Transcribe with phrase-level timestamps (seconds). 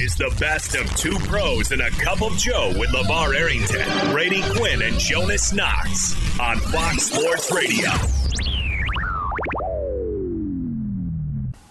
[0.00, 3.86] This is the best of two pros and a cup of Joe with LeVar Arrington,
[4.12, 7.90] Brady Quinn, and Jonas Knox on Fox Sports Radio.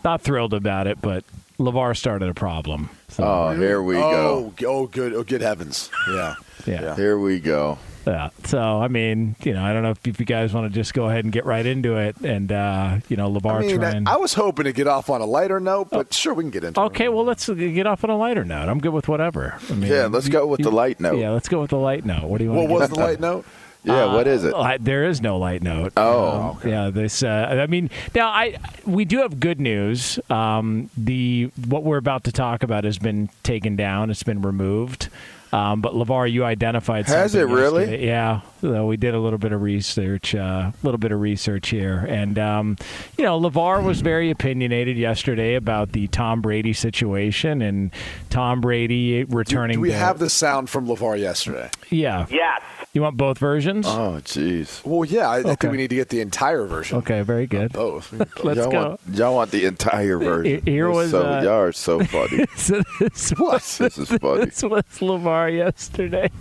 [0.03, 1.23] Not thrilled about it, but
[1.57, 2.91] LeVar started a problem.
[3.07, 4.53] So, Oh, here we oh, go.
[4.57, 5.13] g- oh, good.
[5.13, 5.89] Oh, good heavens.
[6.07, 6.35] Yeah.
[6.67, 6.95] yeah.
[6.95, 7.79] Here we go.
[8.05, 8.29] Yeah.
[8.45, 10.93] So, I mean, you know, I don't know if, if you guys want to just
[10.93, 14.07] go ahead and get right into it and, uh, you know, LeVar I mean, trying.
[14.07, 16.49] I, I was hoping to get off on a lighter note, but sure, we can
[16.51, 16.85] get into it.
[16.85, 18.69] Okay, well, let's get off on a lighter note.
[18.69, 19.59] I'm good with whatever.
[19.69, 21.17] I mean, Yeah, let's go with the light note.
[21.19, 22.23] Yeah, let's go with the light note.
[22.23, 22.69] What do you want?
[22.69, 23.45] What was the light note?
[23.83, 24.53] Yeah, what is it?
[24.53, 25.93] Uh, there is no light note.
[25.95, 26.89] Oh, Um, yeah.
[26.89, 27.23] This.
[27.23, 30.19] Uh, I mean, now I we do have good news.
[30.29, 34.09] Um, the what we're about to talk about has been taken down.
[34.09, 35.07] It's been removed.
[35.51, 37.07] Um, but LeVar, you identified.
[37.07, 37.81] Has something it really?
[37.83, 38.05] yesterday.
[38.05, 38.41] Yeah.
[38.61, 40.33] So we did a little bit of research.
[40.33, 42.77] A uh, little bit of research here, and um,
[43.17, 47.91] you know, LeVar was very opinionated yesterday about the Tom Brady situation and
[48.29, 49.75] Tom Brady returning.
[49.75, 51.69] Do we to- have the sound from LeVar yesterday?
[51.89, 52.27] Yeah.
[52.29, 52.61] Yes.
[52.91, 53.85] You want both versions?
[53.87, 54.83] Oh, jeez.
[54.83, 55.55] Well, yeah, I, I Okay.
[55.55, 56.97] think we need to get the entire version.
[56.99, 57.21] okay.
[57.21, 57.71] Very good.
[57.71, 58.11] Both.
[58.43, 58.81] Let's y'all go.
[58.89, 60.61] Want, y'all want the entire version.
[60.65, 62.45] Here was, so, uh, y'all are so funny.
[62.55, 64.45] So this was, This is funny.
[64.45, 66.31] this was Lamar yesterday.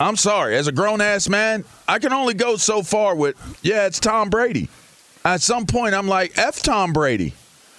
[0.00, 0.56] I'm sorry.
[0.56, 4.30] As a grown ass man, I can only go so far with, yeah, it's Tom
[4.30, 4.68] Brady.
[5.26, 7.34] At some point, I'm like, F Tom Brady.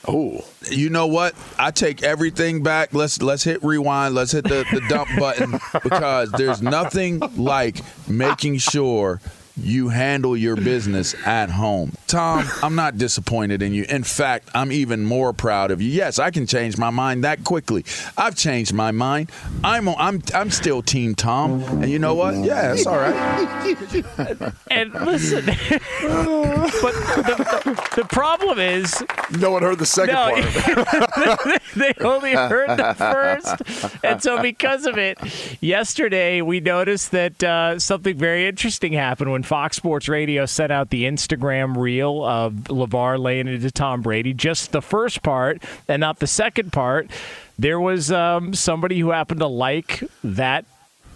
[0.08, 1.36] Oh, You know what?
[1.58, 2.94] I take everything back.
[2.94, 4.16] Let's let's hit rewind.
[4.16, 5.52] Let's hit the, the dump button
[5.84, 7.78] because there's nothing like
[8.08, 9.20] making sure
[9.58, 11.94] you handle your business at home.
[12.08, 13.86] Tom, I'm not disappointed in you.
[13.88, 15.90] In fact, I'm even more proud of you.
[15.90, 17.86] Yes, I can change my mind that quickly.
[18.18, 19.32] I've changed my mind.
[19.64, 21.62] I'm I'm I'm still team Tom.
[21.82, 22.36] And you know what?
[22.36, 23.76] Yeah, it's all right.
[24.72, 25.56] And listen, but
[27.16, 29.04] the, the, the problem is
[29.40, 31.62] no one heard the second No, part.
[31.76, 34.04] they only heard the first.
[34.04, 35.18] And so, because of it,
[35.62, 40.90] yesterday we noticed that uh, something very interesting happened when Fox Sports Radio sent out
[40.90, 46.20] the Instagram reel of LeVar laying into Tom Brady, just the first part and not
[46.20, 47.10] the second part.
[47.58, 50.66] There was um, somebody who happened to like that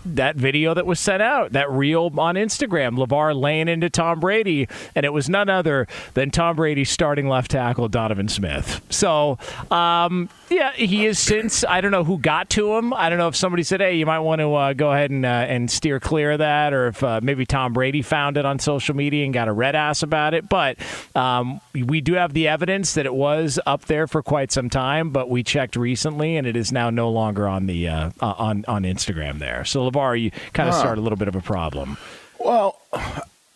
[0.05, 4.67] that video that was sent out, that reel on Instagram, LeVar laying into Tom Brady,
[4.95, 8.81] and it was none other than Tom Brady's starting left tackle, Donovan Smith.
[8.89, 9.37] So,
[9.69, 12.93] um, yeah, he is since, I don't know who got to him.
[12.93, 15.25] I don't know if somebody said, hey, you might want to uh, go ahead and,
[15.25, 18.59] uh, and steer clear of that, or if uh, maybe Tom Brady found it on
[18.59, 20.49] social media and got a red ass about it.
[20.49, 20.77] But
[21.15, 25.11] um, we do have the evidence that it was up there for quite some time,
[25.11, 28.65] but we checked recently, and it is now no longer on the uh, uh, on
[28.67, 29.65] on Instagram there.
[29.65, 30.81] So LeVar, you kind of Huh.
[30.81, 31.97] started a little bit of a problem.
[32.39, 32.79] Well,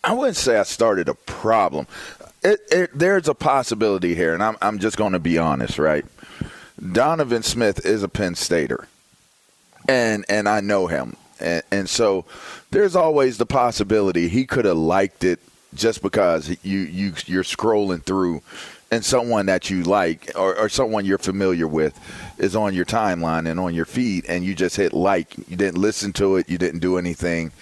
[0.02, 1.86] I wouldn't say I started a problem.
[2.42, 6.04] It, it, there's a possibility here, and I'm, I'm just going to be honest, right?
[6.92, 8.88] Donovan Smith is a Penn Stater.
[9.88, 12.24] and and I know him, and, and so
[12.70, 15.40] there's always the possibility he could have liked it
[15.74, 18.42] just because you you you're scrolling through,
[18.90, 21.98] and someone that you like or, or someone you're familiar with
[22.38, 25.36] is on your timeline and on your feed, and you just hit like.
[25.48, 26.48] You didn't listen to it.
[26.48, 27.52] You didn't do anything.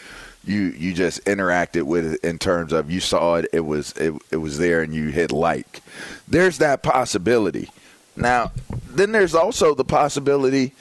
[0.44, 3.47] You you just interacted with it in terms of you saw it.
[3.53, 5.82] It was it, it was there, and you hit like.
[6.29, 7.70] There's that possibility.
[8.17, 8.53] Now,
[8.88, 10.73] then there's also the possibility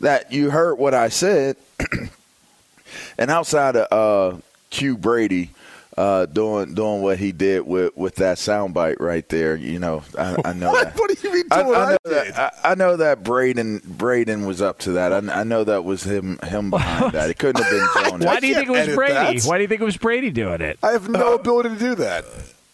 [0.00, 1.56] that you heard what I said,
[3.18, 4.38] and outside of uh,
[4.70, 5.50] Q Brady
[5.96, 10.36] uh, doing doing what he did with, with that soundbite right there, you know, I,
[10.46, 10.84] I know What?
[10.94, 10.98] that.
[10.98, 12.38] What do you mean I, doing I what know I that.
[12.64, 15.12] I, I know that Braden Braden was up to that.
[15.12, 17.28] I, I know that was him him behind that.
[17.28, 18.26] It couldn't have been Jonas.
[18.26, 19.12] Why do you think it was Brady?
[19.12, 19.44] that.
[19.44, 20.78] Why do you think it was Brady doing it?
[20.82, 22.24] I have no ability to do that.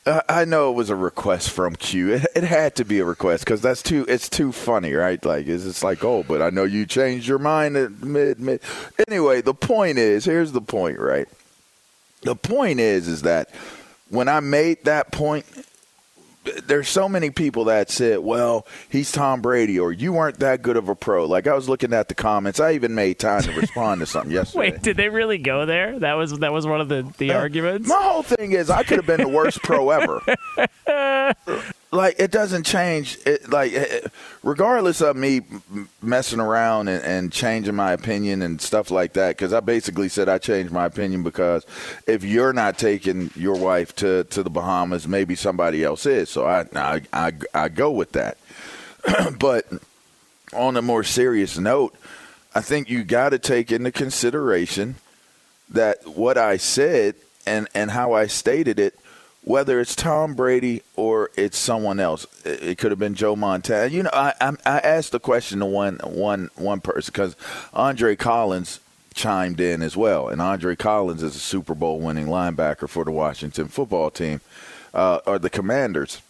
[0.07, 2.13] I- I know it was a request from Q.
[2.15, 4.05] It, it had to be a request because that's too.
[4.09, 5.23] It's too funny, right?
[5.25, 8.61] Like it's like, oh, but I know you changed your mind at mid mid.
[9.09, 11.27] Anyway, the point is, here's the point, right?
[12.23, 13.51] The point is, is that
[14.09, 15.45] when I made that point,
[16.67, 20.77] there's so many people that said, "Well, he's Tom Brady," or "You weren't that good
[20.77, 22.61] of a pro." Like I was looking at the comments.
[22.61, 24.73] I even made time to respond to something yesterday.
[24.73, 25.99] Wait, did they really go there?
[25.99, 27.89] That was that was one of the, the uh, arguments.
[27.89, 30.23] My whole thing is I could have been the worst pro ever.
[31.91, 33.19] like it doesn't change.
[33.25, 34.01] It, like eh,
[34.43, 35.43] regardless of me
[36.03, 40.29] messing around and, and changing my opinion and stuff like that, because I basically said
[40.29, 41.65] I changed my opinion because
[42.07, 46.31] if you're not taking your wife to to the Bahamas, maybe somebody else is.
[46.31, 48.39] So I I I, I go with that.
[49.39, 49.67] but
[50.53, 51.95] on a more serious note,
[52.55, 54.97] I think you got to take into consideration
[55.69, 57.17] that what I said
[57.47, 58.99] and, and how I stated it,
[59.47, 63.87] whether it's Tom Brady or it's someone else, it, it could have been Joe Montana.
[63.87, 67.37] You know, I I, I asked the question to one one one person because
[67.73, 68.81] Andre Collins
[69.15, 73.13] chimed in as well, and Andre Collins is a Super Bowl winning linebacker for the
[73.13, 74.41] Washington football team
[74.93, 76.21] uh, or the Commanders,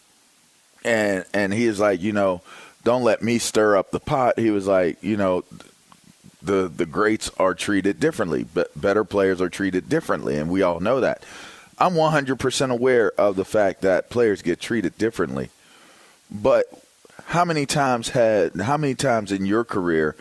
[0.85, 2.43] and and he is like, you know,
[2.85, 4.39] don't let me stir up the pot.
[4.39, 5.43] He was like, you know,
[6.43, 10.81] the the greats are treated differently, but better players are treated differently, and we all
[10.81, 11.25] know that.
[11.79, 15.51] I'm 100% aware of the fact that players get treated differently,
[16.31, 16.65] but
[17.27, 20.15] how many times had how many times in your career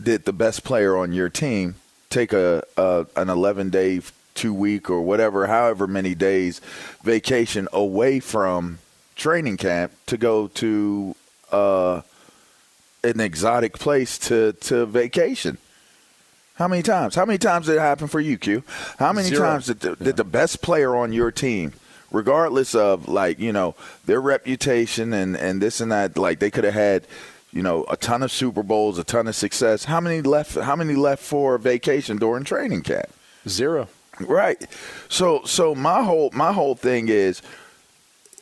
[0.00, 1.76] did the best player on your team
[2.10, 4.00] take a, a an 11 day,
[4.34, 6.60] two week, or whatever, however many days
[7.02, 8.78] vacation away from
[9.16, 11.16] training camp to go to
[11.50, 12.02] uh,
[13.02, 15.58] an exotic place to, to vacation.
[16.56, 17.14] How many times?
[17.14, 18.62] How many times did it happen for you, Q?
[18.98, 19.42] How many Zero.
[19.46, 21.74] times did the, did the best player on your team,
[22.10, 23.74] regardless of like you know
[24.06, 27.06] their reputation and and this and that, like they could have had,
[27.52, 29.84] you know, a ton of Super Bowls, a ton of success.
[29.84, 30.54] How many left?
[30.54, 33.10] How many left for vacation during training camp?
[33.46, 33.88] Zero.
[34.18, 34.66] Right.
[35.10, 37.42] So so my whole my whole thing is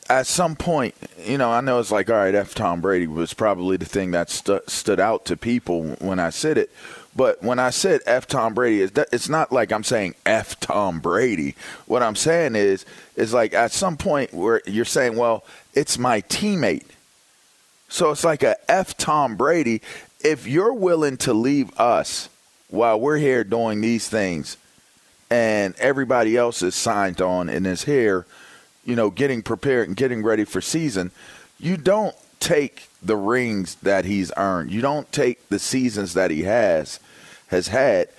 [0.07, 0.95] at some point,
[1.25, 4.11] you know, I know it's like all right, F Tom Brady was probably the thing
[4.11, 6.71] that stu- stood out to people when I said it.
[7.15, 11.55] But when I said F Tom Brady, it's, not like I'm saying F Tom Brady.
[11.85, 12.85] What I'm saying is,
[13.15, 16.85] is like at some point where you're saying, well, it's my teammate.
[17.87, 19.81] So it's like a F Tom Brady.
[20.21, 22.29] If you're willing to leave us
[22.69, 24.57] while we're here doing these things,
[25.31, 28.25] and everybody else is signed on and is here,
[28.83, 31.11] you know, getting prepared and getting ready for season,
[31.59, 34.71] you don't take the rings that he's earned.
[34.71, 36.99] You don't take the seasons that he has
[37.47, 38.09] has had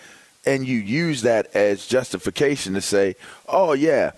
[0.47, 3.16] and you use that as justification to say,
[3.49, 4.12] "Oh yeah,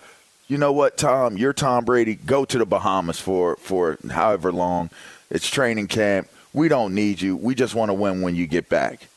[0.47, 2.15] you know what, Tom, you're Tom Brady.
[2.15, 4.91] Go to the Bahamas for for however long.
[5.31, 6.27] It's training camp.
[6.53, 7.35] We don't need you.
[7.35, 9.07] We just want to win when you get back."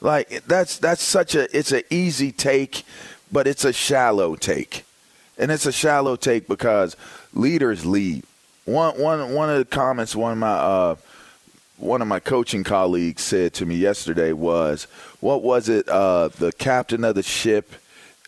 [0.00, 2.84] Like that's that's such a it's an easy take,
[3.30, 4.84] but it's a shallow take,
[5.38, 6.96] and it's a shallow take because
[7.32, 8.24] leaders lead.
[8.64, 10.96] One one one of the comments one of my uh,
[11.80, 14.86] one of my coaching colleagues said to me yesterday was,
[15.20, 15.88] "What was it?
[15.88, 17.72] Uh, the captain of the ship,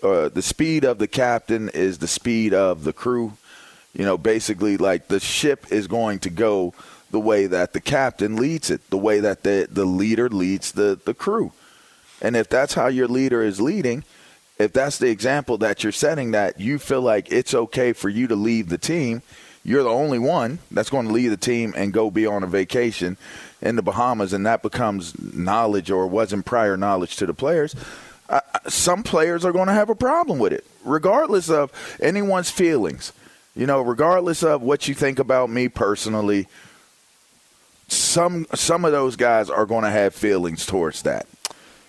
[0.03, 3.35] or the speed of the captain is the speed of the crew."
[3.95, 6.75] You know, basically, like the ship is going to go
[7.11, 10.99] the way that the captain leads it, the way that the the leader leads the
[11.05, 11.53] the crew.
[12.23, 14.05] And if that's how your leader is leading,
[14.59, 18.29] if that's the example that you're setting, that you feel like it's okay for you
[18.29, 19.23] to leave the team,
[19.65, 22.47] you're the only one that's going to leave the team and go be on a
[22.47, 23.17] vacation
[23.61, 27.75] in the Bahamas, and that becomes knowledge or wasn't prior knowledge to the players.
[28.29, 33.13] Uh, some players are going to have a problem with it, regardless of anyone's feelings.
[33.55, 36.49] You know, regardless of what you think about me personally,
[37.89, 41.27] some some of those guys are going to have feelings towards that.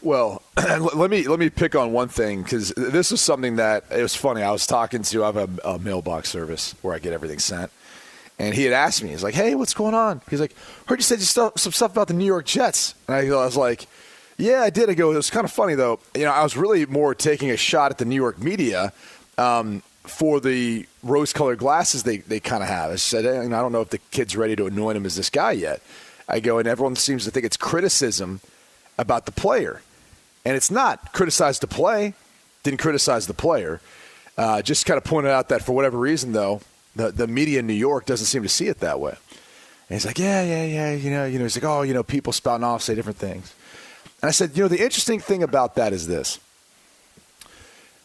[0.04, 4.02] Well, let me let me pick on one thing because this was something that it
[4.02, 4.42] was funny.
[4.42, 7.72] I was talking to I have a, a mailbox service where I get everything sent,
[8.38, 10.54] and he had asked me, he's like, "Hey, what's going on?" He's like,
[10.88, 13.56] "Heard you said you some stuff about the New York Jets," and I, I was
[13.56, 13.88] like,
[14.38, 16.00] "Yeah, I did." I go, "It was kind of funny though.
[16.14, 18.92] You know, I was really more taking a shot at the New York media."
[19.38, 22.92] Um, for the rose-colored glasses they, they kind of have.
[22.92, 25.54] I said, I don't know if the kid's ready to anoint him as this guy
[25.54, 25.82] yet.
[26.28, 28.42] I go, and everyone seems to think it's criticism
[28.98, 29.82] about the player.
[30.46, 31.14] And it's not.
[31.14, 32.14] Criticize the play,
[32.64, 33.82] didn't criticize the player.
[34.38, 36.62] Uh, just kind of pointed out that for whatever reason, though,
[36.96, 39.16] the, the media in New York doesn't seem to see it that way.
[39.90, 42.04] And he's like, yeah, yeah, yeah, you know, you know, he's like, oh, you know,
[42.04, 43.54] people spouting off, say different things.
[44.22, 46.40] And I said, you know, the interesting thing about that is this.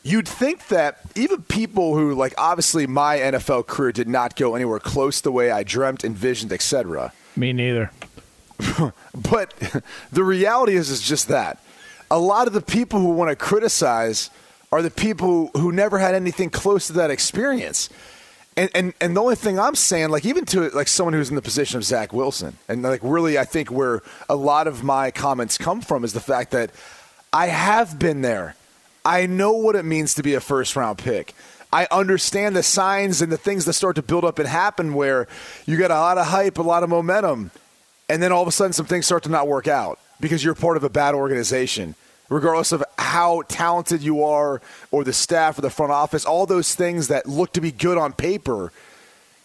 [0.02, 4.78] You'd think that even people who, like, obviously my NFL career did not go anywhere
[4.78, 7.12] close the way I dreamt, envisioned, etc.
[7.36, 7.90] Me neither.
[9.14, 9.54] but
[10.12, 11.62] the reality is, is just that.
[12.10, 14.30] A lot of the people who want to criticize
[14.70, 17.88] are the people who, never had anything close to that experience.
[18.56, 21.36] And, and and the only thing I'm saying, like even to like someone who's in
[21.36, 25.12] the position of Zach Wilson, and like really, I think where a lot of my
[25.12, 26.70] comments come from is the fact that
[27.32, 28.56] I have been there.
[29.04, 31.34] I know what it means to be a first round pick.
[31.72, 35.28] I understand the signs and the things that start to build up and happen where
[35.66, 37.52] you get a lot of hype, a lot of momentum,
[38.08, 40.54] and then all of a sudden some things start to not work out because you're
[40.54, 41.94] part of a bad organization.
[42.28, 44.60] Regardless of how talented you are,
[44.90, 47.96] or the staff, or the front office, all those things that look to be good
[47.96, 48.70] on paper,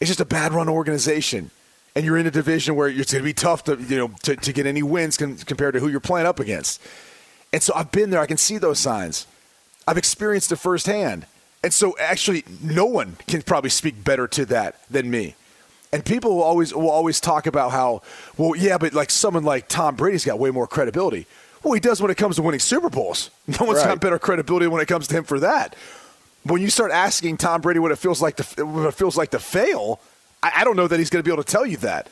[0.01, 1.49] it's just a bad run organization.
[1.95, 4.35] And you're in a division where it's going to be tough to you know to,
[4.35, 6.81] to get any wins con- compared to who you're playing up against.
[7.53, 8.19] And so I've been there.
[8.19, 9.27] I can see those signs.
[9.87, 11.25] I've experienced it firsthand.
[11.63, 15.35] And so actually, no one can probably speak better to that than me.
[15.93, 18.01] And people will always will always talk about how,
[18.37, 21.27] well, yeah, but like someone like Tom Brady's got way more credibility.
[21.63, 23.29] Well, he does when it comes to winning Super Bowls.
[23.47, 23.87] No one's Right.
[23.89, 25.75] got better credibility when it comes to him for that.
[26.43, 29.31] When you start asking Tom Brady what it feels like to what it feels like
[29.31, 30.01] to fail,
[30.41, 32.09] I, I don't know that he's going to be able to tell you that.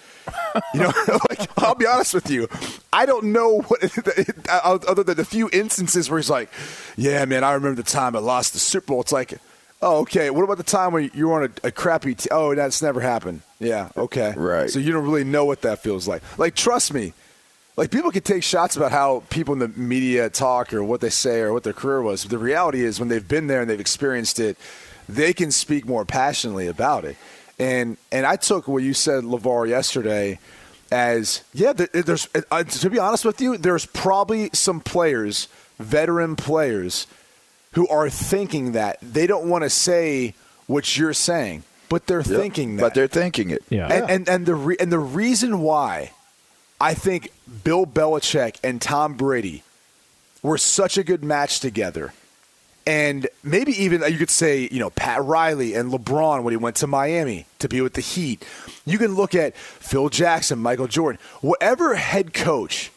[0.74, 0.94] You know,
[1.30, 2.48] like I'll be honest with you,
[2.94, 3.84] I don't know what
[4.50, 6.50] other than a few instances where he's like,
[6.96, 9.34] "Yeah, man, I remember the time I lost the Super Bowl." It's like,
[9.82, 10.30] "Oh, okay.
[10.30, 12.16] What about the time when you were on a, a crappy?
[12.16, 14.70] T- oh, that's never happened." Yeah, okay, Right.
[14.70, 16.24] So you don't really know what that feels like.
[16.40, 17.14] Like, trust me,
[17.78, 21.10] like people can take shots about how people in the media talk or what they
[21.10, 22.24] say or what their career was.
[22.24, 24.58] But The reality is when they've been there and they've experienced it,
[25.08, 27.18] they can speak more passionately about it.
[27.60, 30.40] And and I took what you said, LeVar, yesterday
[30.92, 31.74] as yeah.
[31.74, 35.48] There's uh, to be honest with you, there's probably some players,
[35.80, 37.08] veteran players,
[37.74, 40.34] who are thinking that they don't want to say
[40.68, 42.28] what you're saying, but they're Yep.
[42.40, 42.82] thinking that.
[42.82, 43.64] But they're thinking it.
[43.70, 43.88] Yeah.
[43.88, 46.12] And, and and the re- and the reason why
[46.80, 47.32] I think
[47.64, 49.64] Bill Belichick and Tom Brady
[50.42, 52.14] were such a good match together,
[52.88, 56.58] and maybe even uh, you could say you know Pat Riley and LeBron when he
[56.58, 58.44] went to Miami to be with the Heat.
[58.86, 62.92] You can look at Phil Jackson, Michael Jordan, whatever head coach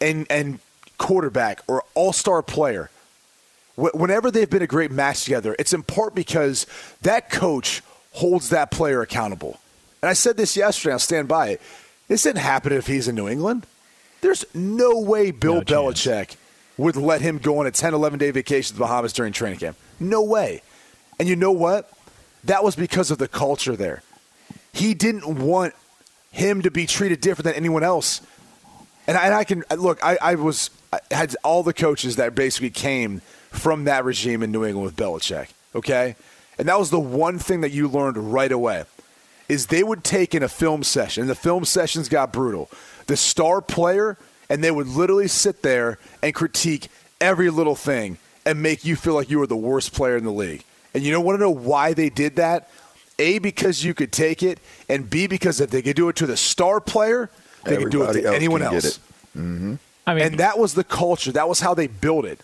[0.00, 0.58] and and
[0.98, 2.97] quarterback or all star player wh-
[3.78, 6.66] whenever they've been a great match together, it's in part because
[7.02, 7.82] that coach
[8.12, 9.60] holds that player accountable.
[10.02, 11.62] And I said this yesterday, I'll stand by it.
[12.08, 13.66] This didn't happen if he's in New England.
[14.20, 15.60] There's no way Bill No.
[15.60, 16.36] Belichick
[16.76, 19.58] would let him go on a 10, 11 day vacation to the Bahamas during training
[19.58, 19.76] camp.
[20.00, 20.62] No way.
[21.18, 21.90] And you know what?
[22.44, 24.02] That was because of the culture there.
[24.72, 25.74] He didn't want
[26.30, 28.22] him to be treated different than anyone else.
[29.06, 30.04] And I, and I can look.
[30.04, 34.52] I, I was I had all the coaches that basically came from that regime in
[34.52, 35.48] New England with Belichick.
[35.74, 36.16] Okay,
[36.58, 38.84] and that was the one thing that you learned right away
[39.48, 41.22] is they would take in a film session.
[41.22, 42.70] And the film sessions got brutal.
[43.06, 44.18] The star player,
[44.50, 46.88] and they would literally sit there and critique
[47.20, 50.32] every little thing and make you feel like you were the worst player in the
[50.32, 50.64] league.
[50.94, 52.68] And you don't want to know why they did that?
[53.18, 56.26] A, because you could take it, and B, because if they could do it to
[56.26, 57.30] the star player,
[57.64, 58.96] they could do it Everybody to else anyone can get else.
[58.96, 59.38] it.
[59.38, 59.74] Mm-hmm.
[60.06, 61.32] I mean, and that was the culture.
[61.32, 62.40] That was how they built it.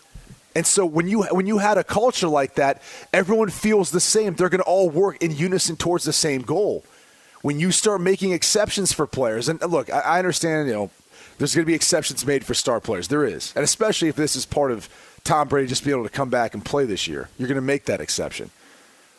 [0.55, 2.81] And so when you when you had a culture like that,
[3.11, 4.35] everyone feels the same.
[4.35, 6.85] They're going to all work in unison towards the same goal.
[7.41, 10.91] When you start making exceptions for players, and uh, look, I, I understand, you know,
[11.37, 13.09] there's going to be exceptions made for star players.
[13.09, 14.89] There is, and especially if this is part of
[15.25, 17.61] Tom Brady just being able to come back and play this year, you're going to
[17.61, 18.49] make that exception.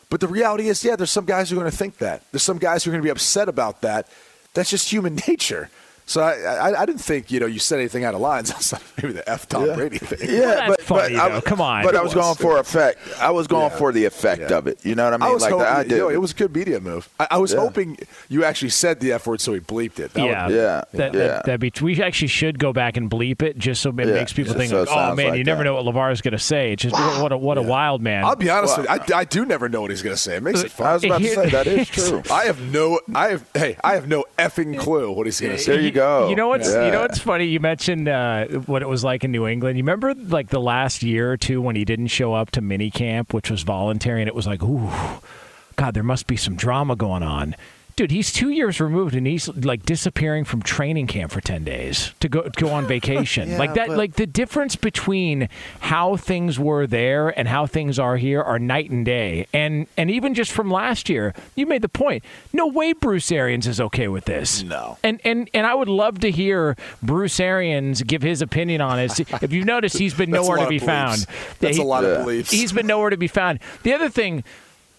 [0.09, 2.23] But the reality is, yeah, there's some guys who are going to think that.
[2.31, 4.07] There's some guys who are going to be upset about that.
[4.53, 5.69] That's just human nature.
[6.09, 8.49] So I, I, I didn't think you know you said anything out of lines.
[8.53, 10.19] I was like, maybe the F Tom Brady thing.
[10.29, 11.41] Yeah, that's but, funny, but I.
[11.41, 11.83] Come on.
[11.83, 12.23] But I was was.
[12.23, 12.99] going for effect.
[13.19, 13.77] I was going Yeah.
[13.77, 14.57] for the effect Yeah.
[14.57, 14.83] of it.
[14.85, 15.29] You know what I mean?
[15.29, 15.97] I was like hoping, the idea.
[15.97, 17.09] you know, it was a good media move.
[17.19, 17.59] I, I was Yeah.
[17.59, 17.97] hoping
[18.29, 20.13] you actually said the F word, so he bleeped it.
[20.13, 21.19] That would- yeah, Yeah, That, yeah.
[21.27, 21.73] That, that'd be.
[21.81, 24.57] We actually should go back and bleep it, just so it Yeah, makes people yeah,
[24.59, 25.63] think, so like, "Oh man, like you never that.
[25.65, 28.23] know what LeVar is going to say." It's just what a what a wild man.
[28.23, 29.15] I'll be honest Well, with you.
[29.15, 30.37] I, I do never know what he's going to say.
[30.37, 30.87] It makes it fun.
[30.87, 32.23] I was about to say that is true.
[32.31, 33.01] I have no.
[33.13, 33.45] I have.
[33.53, 35.73] Hey, I have no effing clue what he's going to say.
[35.73, 35.96] There you go.
[36.29, 37.45] You know what's you know what's funny?
[37.45, 39.77] You mentioned uh, what it was like in New England.
[39.77, 42.89] You remember like the last year or two when he didn't show up to mini
[42.91, 44.89] camp, which was voluntary, and it was like, ooh,
[45.75, 47.55] God, there must be some drama going on.
[47.97, 52.13] Dude, he's two years removed, and he's like disappearing from training camp for ten days
[52.19, 53.49] to go go on vacation.
[53.57, 55.49] Yeah, like that, but- like the difference between
[55.79, 59.47] how things were there and how things are here are night and day.
[59.51, 62.23] And and even just from last year, you made the point.
[62.53, 64.61] No way, Bruce Arians is okay with this.
[64.61, 64.99] No.
[65.03, 69.19] And and and I would love to hear Bruce Arians give his opinion on it.
[69.41, 71.25] if you've noticed, he's been nowhere to be found.
[71.59, 72.51] That's He- a lot of beliefs.
[72.51, 73.59] He's been nowhere to be found.
[73.81, 74.43] The other thing,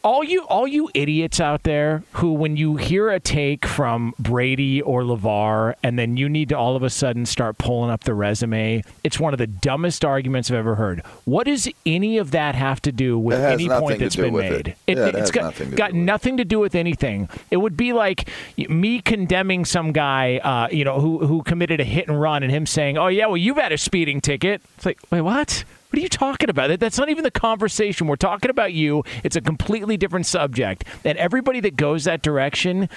[0.03, 4.81] all you all you idiots out there who when you hear a take from Brady
[4.81, 8.15] or LeVar and then you need to all of a sudden start pulling up the
[8.15, 11.01] resume, it's one of the dumbest arguments I've ever heard.
[11.25, 14.51] What does any of that have to do with any point that's been it.
[14.51, 14.77] made?
[14.87, 17.29] Yeah, it has has got, nothing to got do with nothing to do with anything.
[17.51, 21.85] It would be like me condemning some guy, uh, you know, who who committed a
[21.85, 24.87] hit and run, and him saying, "Oh yeah, well you've had a speeding ticket." It's
[24.87, 25.65] like, wait, what?
[25.91, 26.69] What are you talking about?
[26.69, 28.07] That- That's not even the conversation.
[28.07, 29.05] We're talking about you.
[29.25, 30.85] It's a completely different subject.
[31.05, 32.89] And everybody that goes that direction,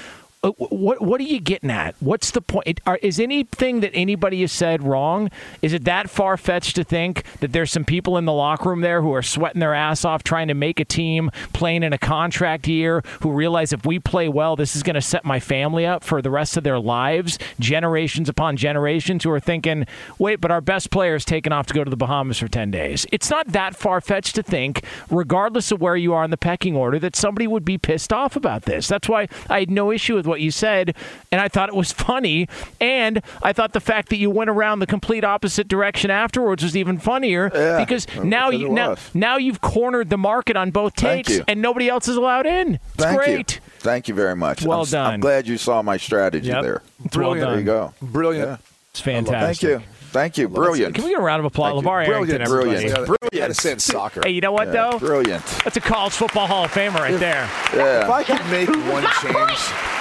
[0.43, 1.93] Uh, what what are you getting at?
[2.00, 2.81] What's the point?
[2.88, 5.29] Are, is anything that anybody has said wrong?
[5.62, 8.81] Is it that far fetched to think that there's some people in the locker room
[8.81, 11.98] there who are sweating their ass off trying to make a team, playing in a
[12.00, 15.86] contract year, who realize if we play well, this is going to set my family
[15.86, 19.86] up for the rest of their lives, generations upon generations, who are thinking,
[20.17, 22.71] wait, but our best player is taking off to go to the Bahamas for 10
[22.71, 23.05] days.
[23.12, 26.75] It's not that far fetched to think, regardless of where you are in the pecking
[26.75, 28.88] order, that somebody would be pissed off about this.
[28.88, 30.95] That's why I had no issue with what you said,
[31.31, 32.47] and I thought it was funny.
[32.79, 36.75] And I thought the fact that you went around the complete opposite direction afterwards was
[36.75, 41.27] even funnier Yeah, because now you now, now you've cornered the market on both Thank
[41.27, 42.75] takes, and nobody else is allowed in.
[42.96, 43.55] It's Thank great.
[43.55, 43.61] you.
[43.79, 44.63] Thank you very much.
[44.63, 45.13] Well I'm, done.
[45.15, 46.63] I'm glad you saw my strategy Yep.
[46.63, 46.81] there.
[47.05, 47.50] It's well Brilliant.
[47.51, 47.94] There you go.
[48.01, 48.50] Brilliant.
[48.50, 48.57] Yeah.
[48.91, 49.70] It's fantastic.
[49.70, 49.87] Thank you.
[50.11, 50.50] Thank you.
[50.50, 50.96] Brilliant.
[50.96, 51.89] Can we get a round of applause, Thank you.
[51.89, 52.41] LeVar Arrington, Brilliant.
[52.41, 52.70] everybody?
[52.70, 52.89] Brilliant.
[52.89, 53.33] Yeah, Brilliant.
[53.33, 54.22] You to soccer.
[54.25, 55.00] Hey, you know what Yeah, though?
[55.00, 55.46] Brilliant.
[55.63, 57.50] That's a college football Hall of Famer right there.
[57.74, 58.03] Yeah.
[58.03, 60.00] If I could make one change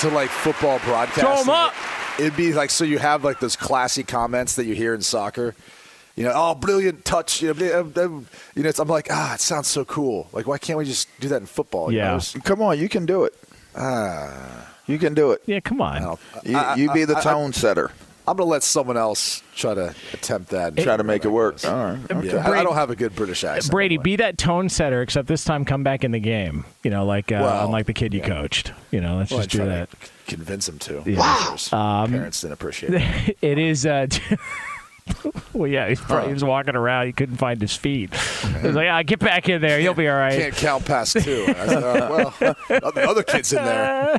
[0.00, 1.74] to like football broadcasting, Throw 'em up.
[2.18, 5.54] It'd be like so you have like those classy comments that you hear in soccer.
[6.16, 7.40] You know, oh, brilliant touch.
[7.40, 10.28] You know, um, um, you know it's, I'm like, ah, it sounds so cool.
[10.32, 11.90] Like, why can't we just do that in football?
[11.90, 12.04] You Yeah.
[12.10, 13.32] know, it's- Come on, you can do it.
[13.76, 14.66] Ah.
[14.86, 15.42] You can do it.
[15.46, 16.02] Yeah, come on.
[16.02, 17.90] I'll- You, I- you be the I- I- tone setter.
[18.30, 20.68] I'm gonna let someone else try to attempt that.
[20.74, 21.64] And try to make it work.
[21.64, 22.24] All right.
[22.24, 23.72] Yeah, I- I don't have a good British accent.
[23.72, 24.16] Brady, by the way.
[24.16, 26.64] be that tone setter, except this time come back in the game.
[26.84, 28.28] You know, like uh, Well, unlike the kid you yeah.
[28.28, 28.72] coached.
[28.92, 29.90] You know, let's Well, I just do that.
[29.90, 29.96] to
[30.28, 31.02] convince him to.
[31.04, 31.18] Yeah.
[31.72, 32.06] Wow.
[32.06, 33.36] Parents didn't appreciate it.
[33.42, 33.84] it is.
[33.84, 34.06] Uh,
[35.52, 37.06] well, yeah, he's probably, he was walking around.
[37.06, 38.14] He couldn't find his feet.
[38.14, 39.80] He was like, ah, "Get back in there.
[39.80, 41.46] You'll be all right." Can't count past two.
[41.48, 44.18] I said, "Oh, well, the other kid's in there.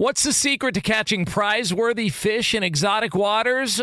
[0.00, 3.82] What's the secret to catching prize worthy fish in exotic waters?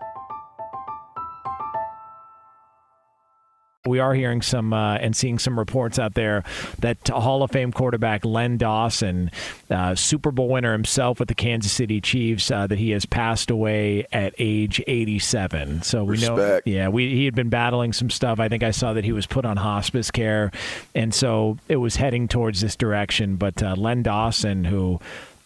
[3.87, 6.43] We are hearing some uh, and seeing some reports out there
[6.81, 9.31] that Hall of Fame quarterback Len Dawson,
[9.71, 13.49] uh, Super Bowl winner himself with the Kansas City Chiefs, uh, that he has passed
[13.49, 15.81] away at age 87.
[15.81, 18.39] So we know, yeah, we he had been battling some stuff.
[18.39, 20.51] I think I saw that he was put on hospice care,
[20.93, 23.35] and so it was heading towards this direction.
[23.35, 24.99] But uh, Len Dawson, who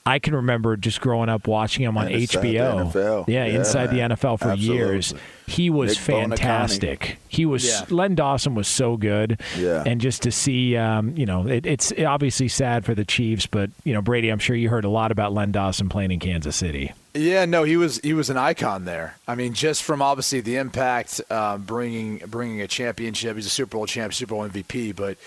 [0.08, 2.92] I can remember just growing up watching him on Inside the HBO.
[2.92, 3.26] NFL.
[3.28, 4.76] Yeah, Yeah, inside the NFL for absolutely.
[4.76, 5.14] years.
[5.48, 6.30] He was Nick Buoniconti.
[6.38, 7.18] fantastic.
[7.28, 7.86] He was Yeah.
[7.90, 9.42] Len Dawson was so good.
[9.58, 9.82] Yeah.
[9.84, 13.72] And just to see, um, you know, it, it's obviously sad for the Chiefs, but
[13.84, 16.56] you know, Brady, I'm sure you heard a lot about Len Dawson playing in Kansas
[16.56, 16.94] City.
[17.16, 19.16] Yeah, no, he was he was an icon there.
[19.28, 23.38] I mean, just from obviously the impact, uh, bringing bringing a championship.
[23.38, 25.18] He's a Super Bowl champ, Super Bowl MVP, but.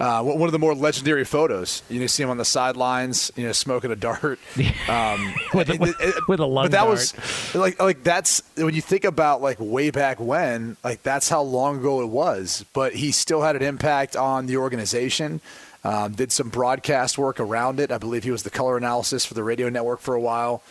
[0.00, 1.82] Uh, one of the more legendary photos.
[1.88, 4.38] You know, see him on the sidelines, you know, smoking a dart.
[4.88, 6.90] Um, With a- it- it- with a lung But that dart.
[6.90, 11.42] was like, like that's when you think about like way back when, like that's how
[11.42, 12.64] long ago it was.
[12.72, 15.40] But he still had an impact on the organization.
[15.84, 17.90] Um, did some broadcast work around it.
[17.92, 20.62] I believe he was the color analysis for the radio network for a while.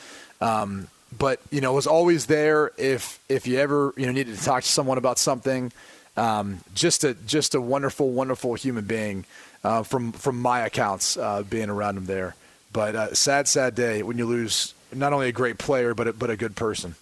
[0.41, 4.43] Um, but you know, was always there if if you ever you know needed to
[4.43, 5.71] talk to someone about something.
[6.17, 9.25] Um, just a just a wonderful, wonderful human being
[9.63, 12.35] uh, from from my accounts uh, being around him there.
[12.73, 16.13] But uh, sad, sad day when you lose not only a great player but a,
[16.13, 16.95] but a good person.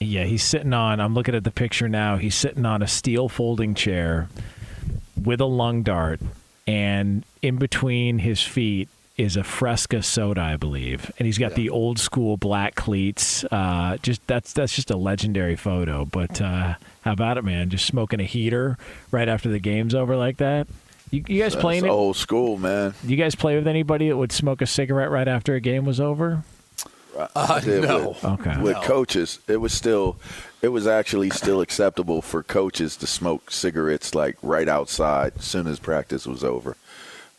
[0.00, 1.00] Yeah, he's sitting on.
[1.00, 2.16] I'm looking at the picture now.
[2.16, 4.28] He's sitting on a steel folding chair
[5.22, 6.20] with a lung dart,
[6.66, 11.68] and in between his feet is a Fresca soda, I believe, and he's got the
[11.70, 13.44] old school black cleats.
[13.50, 16.04] Uh, just that's that's just a legendary photo.
[16.04, 17.68] But uh, how about it, man?
[17.70, 18.78] Just smoking a heater
[19.10, 20.66] right after the game's over like that.
[21.10, 21.94] You, you guys playing That's it?
[21.94, 22.94] old school, man.
[23.04, 26.00] You guys play with anybody that would smoke a cigarette right after a game was
[26.00, 26.42] over?
[27.36, 28.08] I no.
[28.08, 28.58] With, Okay.
[28.62, 30.16] with coaches, it was still,
[30.62, 35.66] it was actually still acceptable for coaches to smoke cigarettes like right outside as soon
[35.66, 36.76] as practice was over.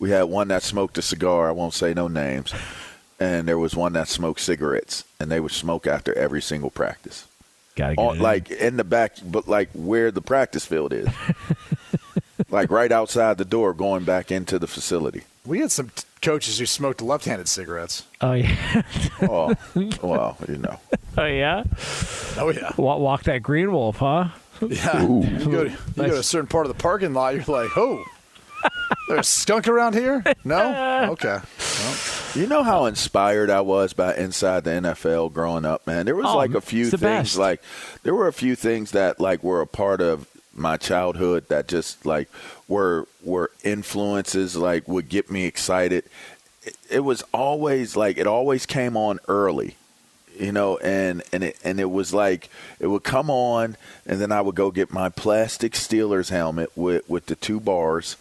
[0.04, 1.48] We had one that smoked a cigar.
[1.48, 2.54] I won't say no names.
[3.22, 7.26] And there was one that smoked cigarettes, and they would smoke after every single practice.
[7.78, 8.22] Gotta get On, it in.
[8.22, 11.08] like in the back, but like where the practice field is.
[12.50, 15.24] like right outside the door going back into the facility.
[15.46, 18.04] We had some t- coaches who smoked left-handed cigarettes.
[18.20, 18.82] Oh yeah.
[19.22, 19.54] Oh,
[20.02, 20.82] well, you know.
[21.18, 21.64] oh yeah.
[22.38, 24.28] Oh yeah, Walk, walk that green wolf, huh?
[24.68, 25.02] yeah.
[25.02, 27.78] You go, to, you go to a certain part of the parking lot, you're like,
[27.78, 28.04] oh,
[29.08, 30.24] there's a skunk around here?
[30.44, 31.40] No, okay.
[32.40, 36.06] You know how inspired I was by Inside the NFL growing up, man.
[36.06, 37.38] There was Oh, like a few things, best.
[37.38, 37.62] like
[38.04, 42.06] there were a few things that like were a part of my childhood that just
[42.06, 42.30] like
[42.68, 46.06] were were influences, like would get me excited.
[46.64, 49.76] It, it was always like it always came on early.
[50.40, 52.50] you know, and and it and it was like
[52.80, 57.08] it would come on, and then I would go get my plastic Steelers helmet with
[57.08, 58.16] with the two bars,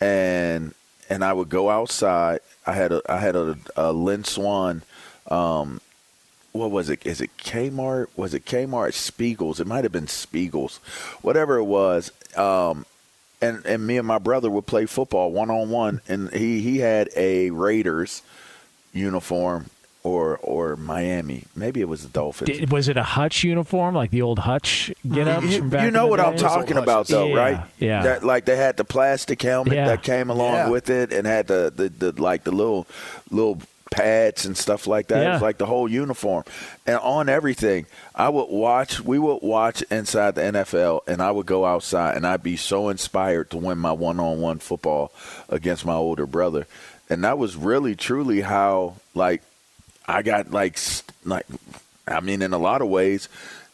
[0.00, 0.74] and
[1.08, 2.40] and I would go outside.
[2.66, 4.82] I had a I had a, a Lynn Swann.
[5.30, 5.80] Um,
[6.52, 7.04] what was it?
[7.06, 8.08] Is it Kmart?
[8.16, 8.92] Was it Kmart?
[8.92, 9.60] Spiegels?
[9.60, 10.78] It might have been Spiegels,
[11.22, 12.10] whatever it was.
[12.36, 12.86] Um,
[13.40, 16.78] and and me and my brother would play football one on one, and he he
[16.78, 18.22] had a Raiders
[18.92, 19.70] uniform
[20.02, 21.44] or or Miami.
[21.54, 22.58] Maybe it was the Dolphins.
[22.58, 25.84] Did, was it a Hutch uniform, like the old Hutch get ups you, from back
[25.84, 26.24] you know what day?
[26.24, 27.60] I'm talking about, though, Yeah, right?
[27.78, 28.02] yeah.
[28.02, 29.88] That, like they had the plastic helmet Yeah.
[29.88, 30.68] that came along Yeah.
[30.70, 32.86] with it, and had the, the, the like the little
[33.30, 33.58] little
[33.90, 35.26] pads and stuff like that.
[35.26, 36.44] It was like the whole uniform,
[36.86, 37.86] and on everything.
[38.14, 39.00] I would watch.
[39.00, 42.88] We would watch inside the NFL, and I would go outside, and I'd be so
[42.88, 45.10] inspired to win my one-on-one football
[45.48, 46.66] against my older brother,
[47.08, 49.42] and that was really truly how like
[50.10, 50.78] I got like
[51.24, 51.46] like
[52.06, 53.28] I mean in a lot of ways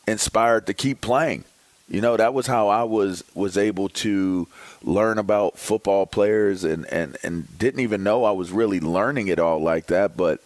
[0.07, 1.44] inspired to keep playing.
[1.88, 4.49] You know, that was how I was was able to
[4.83, 9.38] learn about football players and and and didn't even know I was really learning it
[9.38, 10.40] all like that, but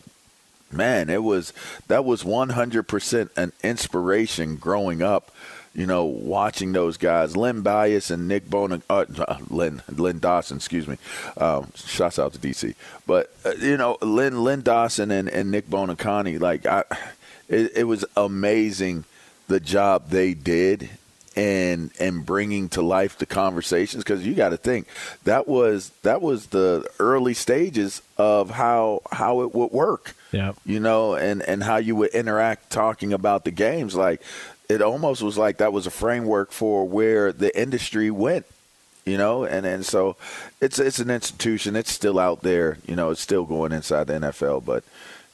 [0.71, 1.53] man, it was
[1.89, 5.31] that was 100% an inspiration growing up.
[5.73, 10.57] You know, watching those guys, Lynn Bias and Nick Bona, uh, uh, Lynn Len Dawson,
[10.57, 10.97] excuse me.
[11.37, 12.75] Um, shouts out to DC,
[13.07, 16.83] but uh, you know, Lynn Len Dawson and, and Nick Buoniconti, like I,
[17.49, 19.05] it, it was amazing
[19.47, 20.91] the job they did
[21.37, 24.03] and and bringing to life the conversations.
[24.03, 24.89] Because you got to think
[25.23, 30.15] that was that was the early stages of how how it would work.
[30.33, 33.95] Yeah you know, and and how you would interact talking about the games.
[33.95, 34.21] Like
[34.71, 38.47] it almost was like that was a framework for where the industry went.
[39.07, 40.17] You know, and and so
[40.61, 41.75] it's it's an institution.
[41.75, 42.79] It's still out there.
[42.87, 44.65] You know, it's still going inside the NFL.
[44.65, 44.85] But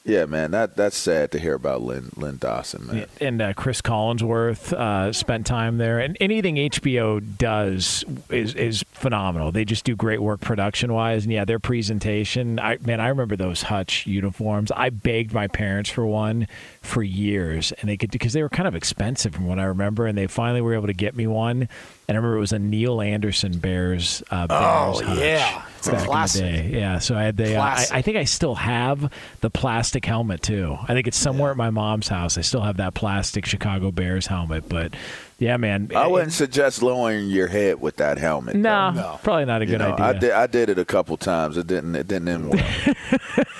[0.07, 3.07] yeah, man, that that's sad to hear about Lynn Len Dawson, man.
[3.19, 5.99] and uh, Chris Collinsworth uh, spent time there.
[5.99, 9.51] And anything HBO does is is phenomenal.
[9.51, 11.25] They just do great work production wise.
[11.25, 12.57] And yeah, their presentation.
[12.57, 14.71] I man, I remember those Hutch uniforms.
[14.71, 16.47] I begged my parents for one
[16.87, 20.07] for years, and they could because they were kind of expensive from what I remember.
[20.07, 21.67] And they finally were able to get me one.
[22.09, 24.23] And I remember it was a Neal Anderson Bears.
[24.31, 25.65] Uh, Bears Oh, yeah.
[25.77, 26.79] It's a back in the day.
[26.79, 27.55] Yeah, so I had the.
[27.57, 30.77] Uh, I, I think I still have the plastic helmet too.
[30.81, 32.37] I think it's somewhere at my mom's house.
[32.37, 34.67] I still have that plastic Chicago Bears helmet.
[34.69, 34.95] But
[35.39, 35.91] yeah, man.
[35.95, 38.55] I wouldn't suggest lowering your head with that helmet.
[38.55, 39.19] No, No.
[39.23, 40.05] probably not a You good know, idea.
[40.05, 40.31] I did.
[40.31, 41.57] I did it a couple times.
[41.57, 41.95] It didn't.
[41.95, 42.63] It didn't end well.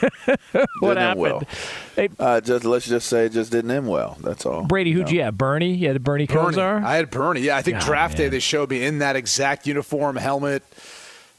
[0.02, 1.20] what didn't end happened?
[1.22, 1.42] well.
[1.96, 4.18] Hey, Uh, just let's just say it just didn't end well.
[4.22, 4.64] That's all.
[4.64, 5.38] Brady, who'd you have?
[5.38, 5.74] Bernie?
[5.74, 6.56] You had Bernie Bernie.
[6.58, 6.84] Kosar?
[6.84, 7.42] I had Bernie.
[7.42, 10.64] Yeah, I think God, draft day they showed me in that exact uniform, helmet,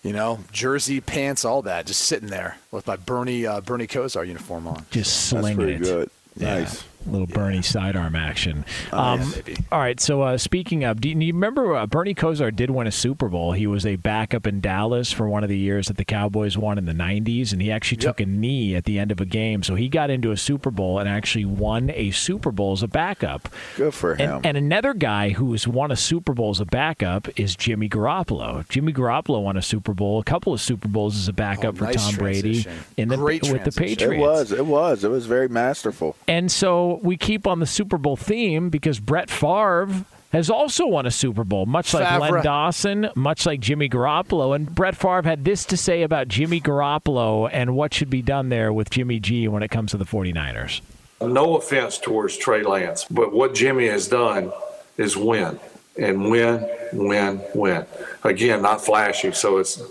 [0.03, 4.27] you know, jersey, pants, all that, just sitting there with my Bernie uh, Bernie Kosar
[4.27, 4.85] uniform on.
[4.91, 5.83] Just That's slinging pretty it.
[5.83, 6.11] good.
[6.37, 6.85] Yeah, Nice.
[7.11, 8.65] Little Bernie sidearm action.
[8.93, 9.33] Um,
[9.73, 12.71] all right, so uh, speaking of, do you, do you remember uh, Bernie Kosar did
[12.71, 13.53] win a Super Bowl?
[13.53, 16.79] He was a backup in Dallas for one of the years that the Cowboys won
[16.79, 19.63] in the 90s, and he actually took a knee at the end of a game.
[19.63, 22.89] So he got into a Super Bowl and actually won a Super Bowl as a
[22.89, 23.49] backup.
[23.77, 24.37] Good for him.
[24.37, 27.89] And, and another guy who has won a Super Bowl as a backup is Jimmy
[27.89, 28.69] Garoppolo.
[28.69, 31.79] Jimmy Garoppolo won a Super Bowl, a couple of Super Bowls as a backup Oh,
[31.79, 32.85] for nice Tom Brady transition.
[32.97, 33.73] in the Great with the.
[33.79, 34.03] Patriots.
[34.03, 34.53] It was.
[34.53, 35.05] It was.
[35.05, 36.17] It was very masterful.
[36.27, 41.07] And so we keep on the Super Bowl theme because Brett Favre has also won
[41.07, 44.55] a Super Bowl, much like Len Dawson, much like Jimmy Garoppolo.
[44.55, 48.51] And Brett Favre had this to say about Jimmy Garoppolo and what should be done
[48.51, 50.81] there with Jimmy G when it comes to the 49ers.
[51.21, 54.53] No offense towards Trey Lance, but what Jimmy has done
[54.97, 55.59] is win
[55.99, 57.87] and win, win, win.
[58.23, 59.83] Again, not flashy, so it's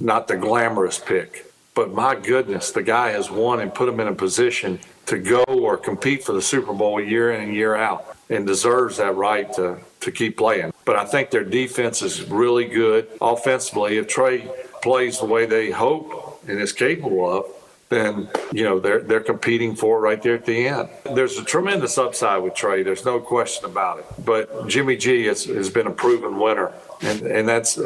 [0.00, 1.52] not the glamorous pick.
[1.74, 5.44] But my goodness, the guy has won and put him in a position to go
[5.44, 9.52] or compete for the Super Bowl year in and year out and deserves that right
[9.54, 10.72] to, to keep playing.
[10.84, 13.98] But I think their defense is really good offensively.
[13.98, 14.48] If Trey
[14.82, 17.46] plays the way they hope and is capable of,
[17.90, 20.88] then you know they're they're competing for it right there at the end.
[21.14, 22.82] There's a tremendous upside with Trey.
[22.82, 24.06] There's no question about it.
[24.24, 27.82] But Jimmy G has, has been a proven winner, and and that's uh,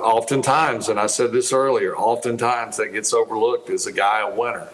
[0.00, 4.68] oftentimes, and I said this earlier, oftentimes that gets overlooked as a guy a winner,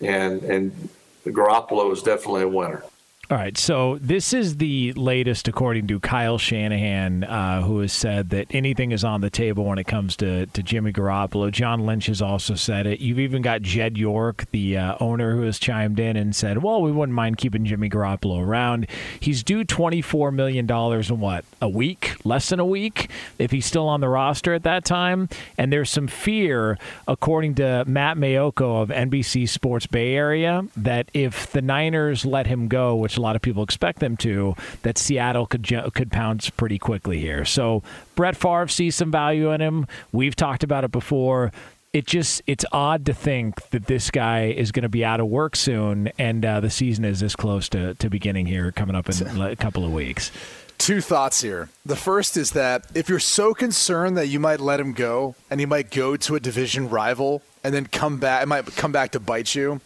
[0.00, 0.88] and and
[1.26, 2.82] Garoppolo is definitely a winner.
[3.30, 8.30] All right, so this is the latest, according to Kyle Shanahan, uh, who has said
[8.30, 11.52] that anything is on the table when it comes to, to Jimmy Garoppolo.
[11.52, 12.98] John Lynch has also said it.
[12.98, 16.82] You've even got Jed York, the uh, owner, who has chimed in and said, well,
[16.82, 18.88] we wouldn't mind keeping Jimmy Garoppolo around.
[19.20, 22.16] He's due $24 million in what, a week?
[22.24, 23.10] Less than a week?
[23.38, 25.28] If he's still on the roster at that time.
[25.56, 31.52] And there's some fear, according to Matt Maiocco of NBC Sports Bay Area, that if
[31.52, 35.46] the Niners let him go, which a lot of people expect them to, that Seattle
[35.46, 37.44] could could pounce pretty quickly here.
[37.44, 37.82] So
[38.16, 39.86] Brett Favre sees some value in him.
[40.10, 41.52] We've talked about it before.
[41.92, 45.26] It just it's odd to think that this guy is going to be out of
[45.26, 49.08] work soon, and uh, the season is this close to, to beginning here, coming up
[49.08, 50.30] in a couple of weeks.
[50.78, 51.68] Two thoughts here.
[51.84, 55.60] The first is that if you're so concerned that you might let him go and
[55.60, 59.10] he might go to a division rival and then come back, it might come back
[59.10, 59.82] to bite you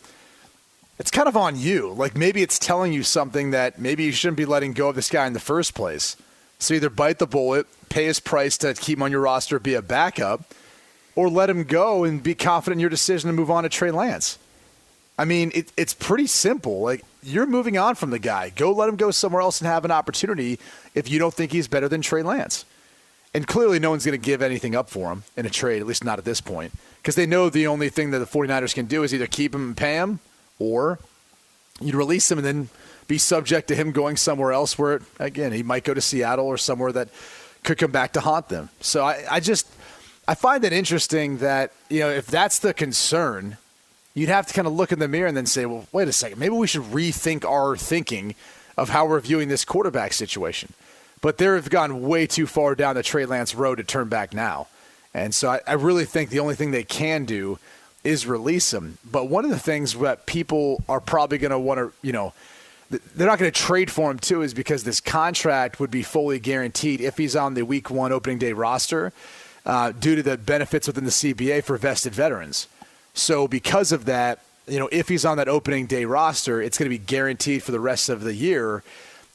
[0.98, 1.92] it's kind of on you.
[1.92, 5.10] Like maybe it's telling you something that maybe you shouldn't be letting go of this
[5.10, 6.16] guy in the first place.
[6.58, 9.74] So either bite the bullet, pay his price to keep him on your roster, be
[9.74, 10.54] a backup,
[11.16, 13.90] or let him go and be confident in your decision to move on to Trey
[13.90, 14.38] Lance.
[15.18, 16.80] I mean, it, it's pretty simple.
[16.80, 18.50] Like you're moving on from the guy.
[18.50, 20.58] Go let him go somewhere else and have an opportunity
[20.94, 22.64] if you don't think he's better than Trey Lance.
[23.32, 25.88] And clearly, no one's going to give anything up for him in a trade, at
[25.88, 28.86] least not at this point, because they know the only thing that the 49ers can
[28.86, 30.20] do is either keep him and pay him
[30.58, 30.98] or
[31.80, 32.68] you'd release him and then
[33.06, 36.56] be subject to him going somewhere else where, again, he might go to Seattle or
[36.56, 37.08] somewhere that
[37.62, 38.68] could come back to haunt them.
[38.80, 39.66] So I, I just
[40.26, 43.56] I find it interesting that you know if that's the concern,
[44.14, 46.12] you'd have to kind of look in the mirror and then say, well, wait a
[46.12, 48.34] second, maybe we should rethink our thinking
[48.76, 50.72] of how we're viewing this quarterback situation.
[51.20, 54.34] But they have gone way too far down the Trey Lance road to turn back
[54.34, 54.68] now.
[55.14, 57.58] And so I, I really think the only thing they can do
[58.04, 58.98] is release him.
[59.10, 62.34] But one of the things that people are probably going to want to, you know,
[62.90, 66.38] they're not going to trade for him too, is because this contract would be fully
[66.38, 69.12] guaranteed if he's on the Week One opening day roster,
[69.66, 72.68] uh, due to the benefits within the CBA for vested veterans.
[73.14, 76.90] So because of that, you know, if he's on that opening day roster, it's going
[76.90, 78.82] to be guaranteed for the rest of the year.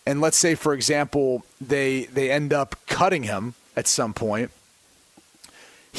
[0.05, 4.51] And let's say, for example, they they end up cutting him at some point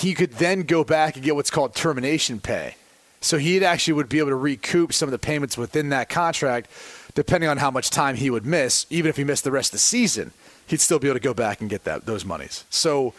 [0.01, 2.75] he could then go back and get what's called termination pay.
[3.21, 6.71] So he actually would be able to recoup some of the payments within that contract,
[7.15, 8.87] depending on how much time he would miss.
[8.89, 10.33] Even if he missed the rest of the season,
[10.67, 12.65] he'd still be able to go back and get that those monies.
[12.71, 13.13] So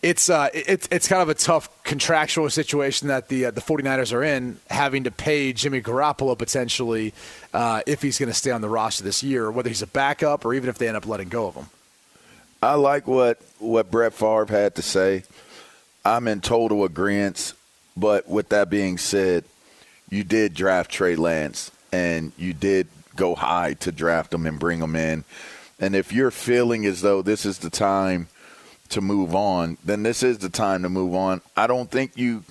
[0.00, 4.14] it's uh, it's it's kind of a tough contractual situation that the uh, the 49ers
[4.14, 7.12] are in, having to pay Jimmy Garoppolo potentially
[7.52, 10.46] uh, if he's going to stay on the roster this year, whether he's a backup
[10.46, 11.66] or even if they end up letting go of him.
[12.62, 15.24] I like what what Brett Favre had to say.
[16.04, 17.54] I'm in total agreement.
[17.96, 19.44] But with that being said,
[20.08, 24.80] you did draft Trey Lance, and you did go high to draft him and bring
[24.80, 25.24] him in.
[25.78, 28.28] And if you're feeling as though this is the time
[28.90, 31.40] to move on, then this is the time to move on.
[31.56, 32.44] I don't think you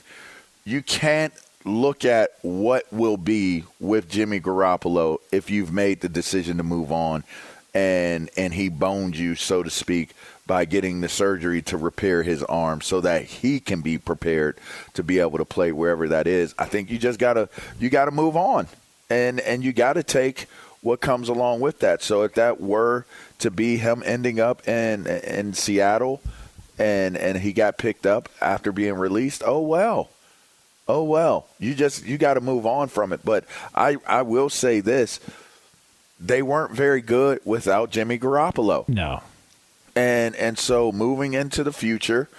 [0.64, 1.34] you can't
[1.64, 6.92] look at what will be with Jimmy Garoppolo if you've made the decision to move
[6.92, 7.24] on
[7.74, 10.14] and and he boned you so to speak
[10.52, 14.58] by getting the surgery to repair his arm so that he can be prepared
[14.94, 16.54] to be able to play wherever that is.
[16.60, 17.48] I think you just gotta
[17.80, 18.68] you gotta move on,
[19.10, 20.48] and and you gotta take
[20.82, 22.04] what comes along with that.
[22.04, 23.06] So if that were
[23.40, 26.22] to be him ending up in in Seattle,
[26.78, 30.10] and and he got picked up after being released, oh well.
[30.86, 33.22] Oh well, you just you got to move on from it.
[33.24, 35.22] But I I will say this:
[36.20, 38.90] they weren't very good without Jimmy Garoppolo.
[38.90, 39.22] No,
[39.96, 42.30] and and so moving into the future,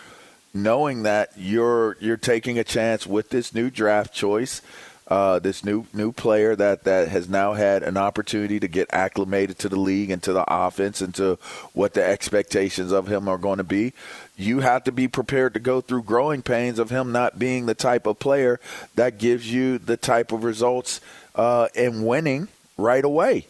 [0.54, 4.62] knowing that you're you're taking a chance with this new draft choice,
[5.08, 9.58] uh, this new new player that that has now had an opportunity to get acclimated
[9.58, 11.38] to the league and to the offense and to
[11.72, 13.92] what the expectations of him are going to be.
[14.36, 17.74] You have to be prepared to go through growing pains of him not being the
[17.74, 18.60] type of player
[18.94, 21.00] that gives you the type of results
[21.34, 23.46] uh, in winning right away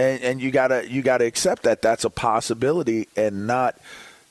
[0.00, 3.78] and and you gotta you gotta accept that that's a possibility and not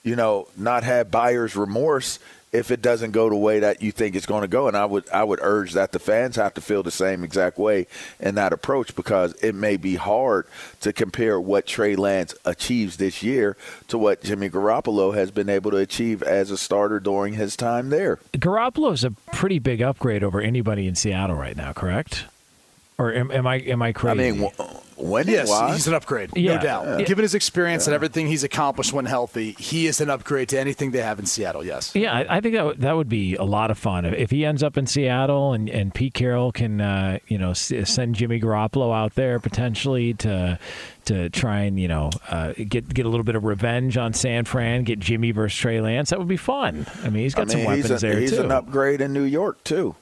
[0.03, 2.19] you know not have buyer's remorse
[2.51, 4.84] if it doesn't go the way that you think it's going to go and I
[4.84, 7.86] would I would urge that the fans have to feel the same exact way
[8.19, 10.47] in that approach because it may be hard
[10.82, 13.55] to compare what Trey Lance achieves this year
[13.89, 17.89] to what Jimmy Garoppolo has been able to achieve as a starter during his time
[17.91, 18.17] there.
[18.34, 22.25] Garoppolo is a pretty big upgrade over anybody in Seattle right now, correct?
[22.97, 24.27] Or am, am I am I crazy?
[24.27, 24.49] I mean,
[24.99, 25.75] winning Yes, wise.
[25.75, 26.55] he's an upgrade, Yeah.
[26.57, 26.99] no doubt.
[26.99, 27.05] Yeah.
[27.05, 30.91] Given his experience and everything he's accomplished when healthy, he is an upgrade to anything
[30.91, 31.65] they have in Seattle.
[31.65, 31.95] Yes.
[31.95, 34.31] Yeah, I, I think that would, that would be a lot of fun if, if
[34.31, 38.15] he ends up in Seattle and, and Pete Carroll can uh, you know s- send
[38.15, 40.59] Jimmy Garoppolo out there potentially to
[41.05, 44.45] to try and you know uh, get get a little bit of revenge on San
[44.45, 46.10] Fran, get Jimmy versus Trey Lance.
[46.12, 46.85] That would be fun.
[47.04, 48.43] I mean, he's got I mean, some he's, weapons a- there he's too.
[48.43, 49.95] an upgrade in New York too.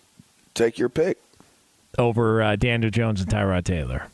[0.53, 1.17] Take your pick.
[1.97, 4.07] over uh, Daniel Jones and Tyrod Taylor,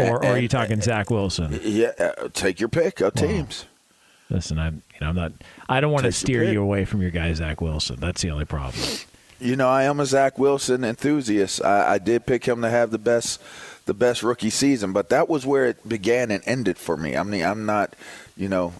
[0.00, 1.58] or, or are you talking Zach Wilson?
[1.62, 3.66] Yeah, uh, take your pick of teams.
[4.30, 5.32] Listen, I'm you know I'm not.
[5.68, 7.96] I don't want to Take your steer you away from your guy Zach Wilson.
[7.98, 8.84] That's the only problem.
[9.40, 11.64] You know, I am a Zach Wilson enthusiast.
[11.64, 13.40] I, I did pick him to have the best,
[13.86, 17.16] the best rookie season, but that was where it began and ended for me.
[17.16, 17.94] I mean, I'm not,
[18.36, 18.72] you know,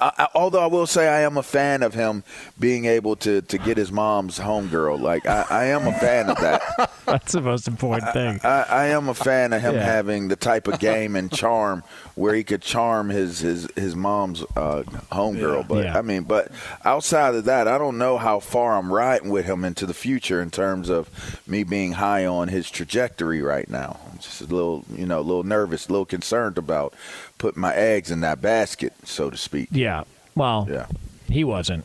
[0.00, 2.24] I, although I will say I am a fan of him
[2.58, 5.00] being able to to get his mom's homegirl.
[5.00, 6.90] Like I, I am a fan of that.
[7.06, 8.40] That's the most important thing.
[8.44, 9.82] I, I am a fan of him Yeah.
[9.84, 11.82] having the type of game and charm
[12.14, 14.82] where he could charm his his his mom's uh,
[15.12, 15.66] homegirl.
[15.68, 15.98] But Yeah.
[15.98, 16.50] I mean, but
[16.84, 20.40] outside of that, I don't know how far I'm riding with him into the future
[20.42, 21.08] in terms of
[21.46, 23.98] me being high on his trajectory right now.
[24.20, 26.94] Just a little, you know, a little nervous, a little concerned about
[27.38, 29.68] putting my eggs in that basket, so to speak.
[29.72, 30.04] Yeah.
[30.34, 30.86] Well, Yeah.
[31.28, 31.84] he wasn't.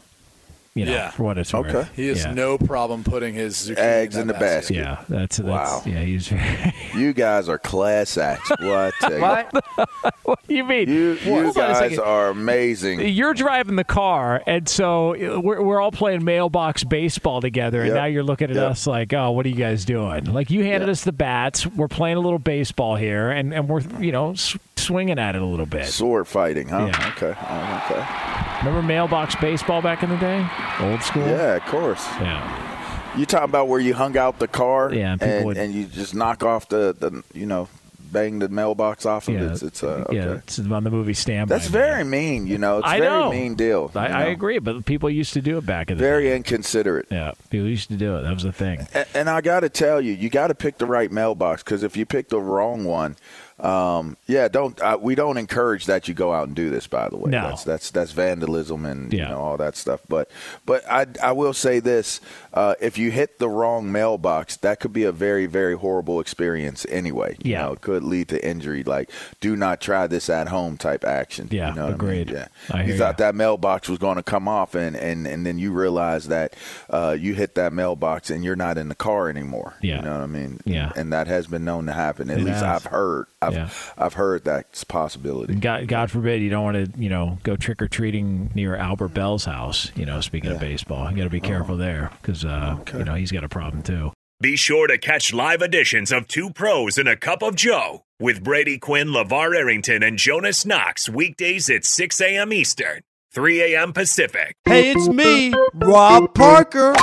[0.75, 1.11] You know, Yeah.
[1.11, 1.67] for what it's worth.
[1.75, 1.87] Okay.
[1.95, 2.33] He has yeah.
[2.33, 4.75] no problem putting his Eggs that in the basket.
[4.77, 5.83] Yeah, that's, that's Wow.
[5.85, 5.99] yeah.
[6.01, 6.73] He's very.
[6.95, 8.49] You guys are class acts.
[8.59, 8.93] What?
[10.23, 10.89] what do you mean?
[10.89, 13.01] You, you Hold on a guys are amazing.
[13.07, 17.89] You're driving the car, and so uh, we're, we're all playing mailbox baseball together, and
[17.89, 17.95] Yep.
[17.95, 18.71] now you're looking at Yep.
[18.71, 20.25] us like, oh, what are you guys doing?
[20.25, 20.91] Like you handed Yep.
[20.93, 24.57] us the bats, we're playing a little baseball here, and, and we're you know s-
[24.75, 25.85] swinging at it a little bit.
[25.87, 26.89] Sword fighting, huh?
[26.91, 27.13] Yeah.
[27.15, 27.33] Okay.
[27.39, 28.42] Oh, okay.
[28.63, 30.47] Remember mailbox baseball back in the day,
[30.79, 31.25] old school.
[31.27, 32.05] Yeah, of course.
[32.21, 33.17] Yeah.
[33.17, 36.15] You talking about where you hung out the car Yeah, and, would- and you just
[36.15, 37.67] knock off the, the you know,
[38.11, 39.41] bang the mailbox off of it.
[39.41, 40.15] Yeah, It's, it's uh, okay.
[40.15, 41.53] yeah, it's on the movie standby.
[41.55, 42.77] That's very mean, you know.
[42.77, 43.31] It's I a very know.
[43.31, 43.91] mean deal.
[43.95, 46.37] I, I agree, but people used to do it back in the Very day.
[46.37, 47.07] inconsiderate.
[47.11, 48.21] Yeah, people used to do it.
[48.21, 48.87] That was the thing.
[48.93, 51.83] And, and I got to tell you, you got to pick the right mailbox because
[51.83, 53.17] if you pick the wrong one,
[53.59, 56.87] um, yeah, don't uh, we don't encourage that you go out and do this.
[56.87, 57.49] By the way, No.
[57.49, 59.23] that's that's that's vandalism and Yeah.
[59.23, 60.01] you know all that stuff.
[60.09, 60.29] But
[60.65, 62.19] but I I will say this:
[62.53, 66.85] uh, if you hit the wrong mailbox, that could be a very very horrible experience
[66.89, 67.35] anyway.
[67.43, 67.63] You Yeah.
[67.65, 68.83] know, it could lead to injury.
[68.83, 69.09] Like,
[69.41, 71.47] do not try this at home type action.
[71.51, 72.29] Yeah, you know agreed.
[72.29, 72.45] I mean?
[72.69, 73.25] Yeah, hear you thought ya.
[73.25, 76.55] that mailbox was going to come off, and and and then you realize that
[76.89, 79.73] uh, you hit that mailbox and you're not in the car anymore.
[79.81, 79.97] Yeah.
[79.97, 80.59] you know what I mean.
[80.65, 80.91] Yeah.
[80.95, 82.29] and that has been known to happen.
[82.29, 82.85] At It least has.
[82.85, 83.25] I've heard.
[83.41, 83.69] I've Yeah.
[83.97, 85.55] I've heard that's possibility.
[85.55, 89.09] God, God forbid you don't want to, you know, go trick or treating near Albert
[89.09, 89.91] Belle's house.
[89.95, 93.15] You know, speaking of baseball, you got to be careful there because, uh, you know,
[93.15, 94.11] he's got a problem too.
[94.41, 98.43] Be sure to catch live editions of Two Pros and a Cup of Joe with
[98.43, 102.51] Brady Quinn, Lavar Arrington, and Jonas Knox weekdays at 6 a.m.
[102.51, 103.93] Eastern, 3 a.m.
[103.93, 104.55] Pacific.
[104.65, 106.93] Hey, it's me, Rob Parker.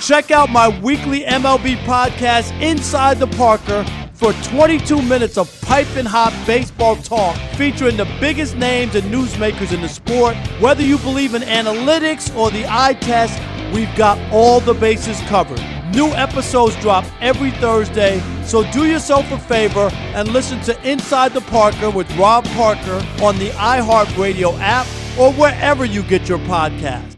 [0.00, 3.84] Check out my weekly MLB podcast, Inside the Parker,
[4.14, 9.80] for 22 minutes of piping hot baseball talk featuring the biggest names and newsmakers in
[9.82, 10.34] the sport.
[10.60, 13.40] Whether you believe in analytics or the eye test,
[13.72, 15.60] we've got all the bases covered.
[15.94, 21.40] New episodes drop every Thursday, so do yourself a favor and listen to Inside the
[21.42, 24.86] Parker with Rob Parker on the iHeartRadio app
[25.18, 27.17] or wherever you get your podcast.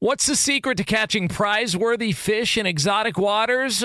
[0.00, 3.84] What's the secret to catching prize worthy fish in exotic waters?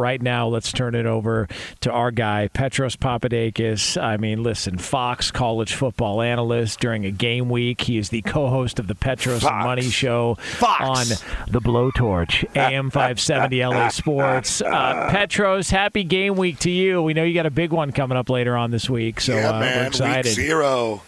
[0.00, 1.46] Right now, let's turn it over
[1.80, 4.00] to our guy, Petros Papadakis.
[4.02, 7.82] I mean, listen, Fox college football analyst during a game week.
[7.82, 10.80] He is the co host of the Petros and Money Show Fox.
[10.82, 11.18] on
[11.50, 14.62] the Blowtorch, AM 570 LA Sports.
[14.62, 17.02] Uh, Petros, happy game week to you.
[17.02, 19.50] We know you got a big one coming up later on this week, so yeah,
[19.50, 20.24] uh, man, we're excited.
[20.24, 21.02] Week zero.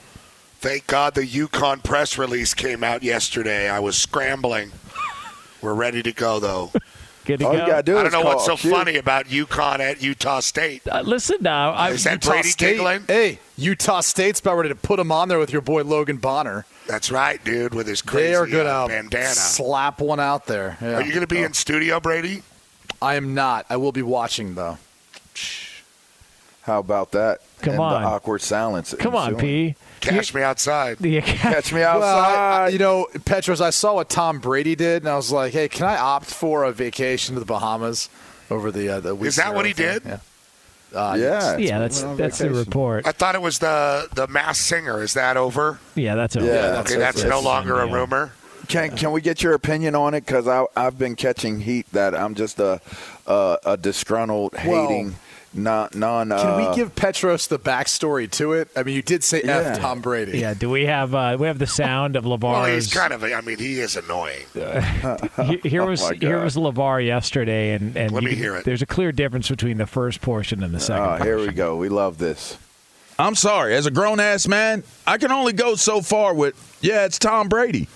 [0.61, 3.71] Thank God the UConn press release came out yesterday.
[3.71, 4.71] I was scrambling.
[5.63, 6.73] We're ready to go, though.
[7.25, 7.61] Good to All go.
[7.61, 8.71] you gotta do I don't know what's so Q.
[8.71, 10.83] funny about UConn at Utah State.
[10.89, 13.05] Uh, listen now, I, Is that Utah Brady State, giggling?
[13.07, 16.67] Hey, Utah State's about ready to put him on there with your boy Logan Bonner.
[16.89, 19.27] That's right, dude, with his crazy They are good uh, bandana.
[19.27, 20.77] Slap one out there.
[20.81, 20.95] Yeah.
[20.97, 22.43] Are you going to be in studio, Brady?
[23.01, 23.67] I am not.
[23.71, 24.79] I will be watching though.
[26.63, 27.41] How about that?
[27.61, 28.03] Come and on.
[28.03, 28.95] The awkward silence.
[28.99, 29.37] come on.
[29.37, 29.75] P.
[30.03, 30.99] Catch me outside.
[30.99, 32.65] The, Catch me Well, outside.
[32.65, 35.69] I- you know, Petros, I saw what Tom Brady did, and I was like, "Hey,
[35.69, 38.09] can I opt for a vacation to the Bahamas
[38.51, 40.03] over the uh, the week?" Is that what he did?
[40.05, 40.19] Yeah.
[40.95, 43.07] Uh, yeah, yeah, that's that's the report.
[43.07, 45.03] I thought it was the the Masked Singer.
[45.03, 45.79] Is that over?
[45.95, 46.45] Yeah, that's over.
[46.47, 48.33] Yeah, okay, that's, no longer a rumor.
[48.69, 50.27] Can can we get your opinion on it?
[50.27, 52.81] Because I I've been catching heat that I'm just a
[53.27, 55.15] a, a disgruntled, Well, hating,
[55.55, 56.29] non non.
[56.29, 58.69] Can uh, we give Petros the backstory to it?
[58.77, 59.59] I mean, you did say Yeah.
[59.59, 60.39] F Tom Brady.
[60.39, 62.85] Yeah, do we have uh, we have the sound of Well, Lavar's?
[62.87, 63.23] he's kind of.
[63.25, 64.45] I mean, he is annoying.
[65.47, 68.57] He- here was Oh, my here was Lavar yesterday, and and Let you me hear
[68.57, 68.65] it.
[68.65, 71.21] There's a clear difference between the first portion and the second.
[71.21, 71.77] Oh, here we go.
[71.77, 72.57] We love this.
[73.19, 73.75] I'm sorry.
[73.75, 77.49] As a grown ass man, I can only go so far with, yeah, it's Tom
[77.49, 77.87] Brady.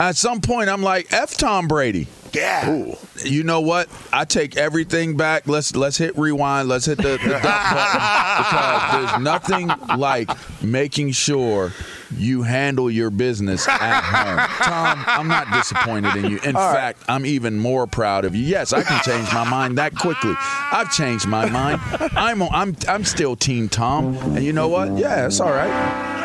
[0.00, 2.06] At some point, I'm like, F Tom Brady.
[2.32, 2.94] Yeah.
[3.24, 3.88] You know what?
[4.12, 5.48] I take everything back.
[5.48, 6.68] Let's let's hit rewind.
[6.68, 9.68] Let's hit the, the dump button because there's nothing
[9.98, 10.30] like
[10.62, 11.72] making sure
[12.16, 14.48] you handle your business at home.
[14.62, 16.38] Tom, I'm not disappointed in you.
[16.44, 18.44] In fact, I'm even more proud of you.
[18.44, 20.34] Yes, I can change my mind that quickly.
[20.38, 21.80] I've changed my mind.
[22.12, 24.96] I'm I'm I'm still Team Tom, and you know what?
[24.96, 26.17] Yeah, it's all right.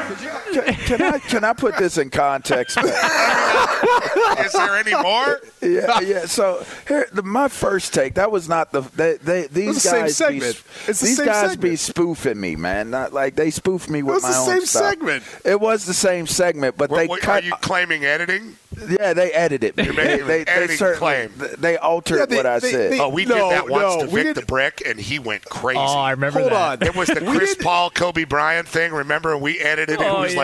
[0.54, 2.78] Can, can I can I put this in context?
[2.78, 5.42] Is there any more?
[5.62, 6.26] yeah, yeah.
[6.26, 9.90] So here, the, my first take that was not the they, they these was the
[9.90, 10.64] same guys be, segment.
[10.88, 12.90] It's the these same guys be spoofing me, man.
[12.90, 14.34] Not like they spoof me with my own.
[14.34, 14.90] it was my the own same stuff.
[14.90, 15.24] segment.
[15.46, 17.44] It was the same segment, but What- they what- cut.
[17.44, 18.58] are you claiming editing?
[18.90, 19.78] yeah, they edited.
[19.78, 19.84] me.
[19.84, 21.32] You're They, making they, they certainly claim.
[21.60, 22.92] they altered Yeah, they- what I they- said.
[22.94, 25.20] they- Oh, we No, did that once no, to we Vic the Brick, and he
[25.20, 25.80] went oh, crazy.
[25.80, 26.82] Oh, I remember Hold that.
[26.82, 26.88] on.
[26.88, 28.92] It was the Chris Paul, Kobe Bryant thing.
[28.94, 30.06] Remember, we edited it.
[30.08, 30.40] Oh, it was yeah.
[30.40, 30.43] like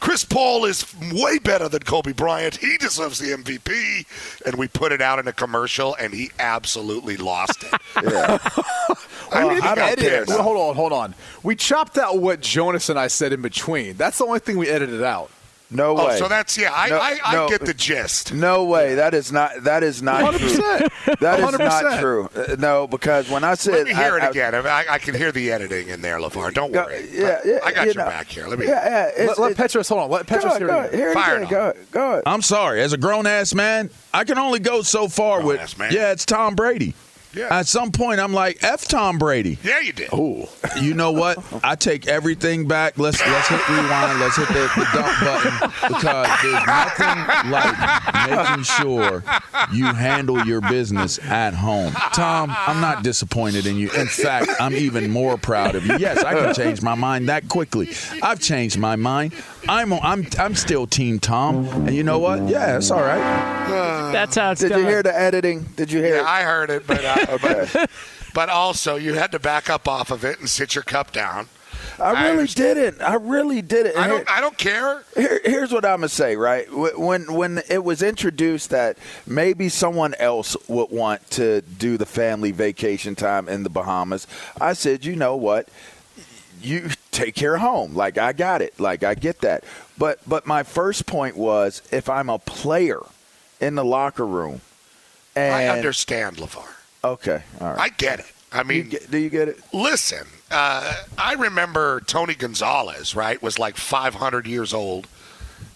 [0.00, 2.56] Chris Paul is way better than Kobe Bryant.
[2.56, 4.06] He deserves the MVP.
[4.46, 7.72] And we put it out in a commercial, and he absolutely lost it.
[8.04, 8.38] yeah.
[9.32, 11.14] I mean, I got don't care Well, hold on, hold on.
[11.42, 13.96] We chopped out what Jonas and I said in between.
[13.96, 15.30] That's the only thing we edited out.
[15.68, 16.18] No Oh, way.
[16.18, 16.70] so that's yeah.
[16.72, 17.48] I No- I, I no.
[17.48, 18.32] get the gist.
[18.32, 18.94] No way.
[18.94, 19.50] That is not.
[19.64, 20.48] That is not true.
[20.48, 21.18] 100%.
[21.18, 22.00] That is not 100%.
[22.00, 22.30] true.
[22.36, 24.54] Uh, no, because when I said Let me hear I- it I- again.
[24.54, 26.54] I, I, I can hear the editing in there, Levar.
[26.54, 27.08] Don't Go- worry.
[27.12, 28.08] yeah, yeah, I got you your know.
[28.10, 28.46] back here.
[28.46, 28.66] Let me.
[28.66, 29.06] Yeah, yeah.
[29.08, 30.10] It's, Let, let it's- Petros hold on.
[30.10, 30.94] Let go Petros ahead, hear go it.
[30.94, 31.72] Hear Fire it Go.
[31.90, 32.22] Go.
[32.26, 32.80] I'm sorry.
[32.82, 35.56] As a grown ass man, I can only go so far with.
[35.56, 35.92] Grown-ass man.
[35.92, 36.94] Yeah, it's Tom Brady.
[37.36, 37.58] Yeah.
[37.58, 39.58] At some point, I'm like, F Tom Brady.
[39.62, 40.10] Yeah, you did.
[40.14, 40.46] Ooh.
[40.80, 41.38] You know what?
[41.62, 42.98] I take everything back.
[42.98, 44.20] Let's let's hit rewind.
[44.20, 49.22] Let's hit the, the dump button because there's nothing like making sure
[49.70, 51.92] you handle your business at home.
[52.14, 53.90] Tom, I'm not disappointed in you.
[53.92, 55.98] In fact, I'm even more proud of you.
[55.98, 57.90] Yes, I can change my mind that quickly.
[58.22, 59.34] I've changed my mind.
[59.68, 62.48] I'm I'm I'm still Team Tom, and you know what?
[62.48, 63.18] Yeah, it's all right.
[64.12, 64.80] That's how it's Did done.
[64.80, 65.62] you hear the editing?
[65.76, 66.26] Did you hear Yeah, it?
[66.26, 67.90] I heard it, but uh, but,
[68.34, 71.48] but also you had to back up off of it and sit your cup down.
[71.98, 72.76] I really understand.
[72.76, 73.02] didn't.
[73.02, 73.96] I really did it.
[73.96, 74.30] I don't.
[74.30, 75.02] I don't care.
[75.16, 76.36] Here, here's what I'm gonna say.
[76.36, 82.06] Right when when it was introduced that maybe someone else would want to do the
[82.06, 84.26] family vacation time in the Bahamas,
[84.60, 85.68] I said, you know what,
[86.66, 87.94] you take care of home.
[87.94, 88.78] Like I got it.
[88.80, 89.64] Like I get that.
[89.98, 93.00] But but my first point was if I'm a player
[93.60, 94.60] in the locker room,
[95.34, 96.66] and I understand, Levar.
[97.04, 97.78] okay, all right.
[97.80, 98.32] I get it.
[98.52, 99.60] I You mean, get- do you get it?
[99.72, 100.26] listen.
[100.50, 103.14] Uh, I remember Tony Gonzalez.
[103.16, 105.06] Right, was like 500 years old,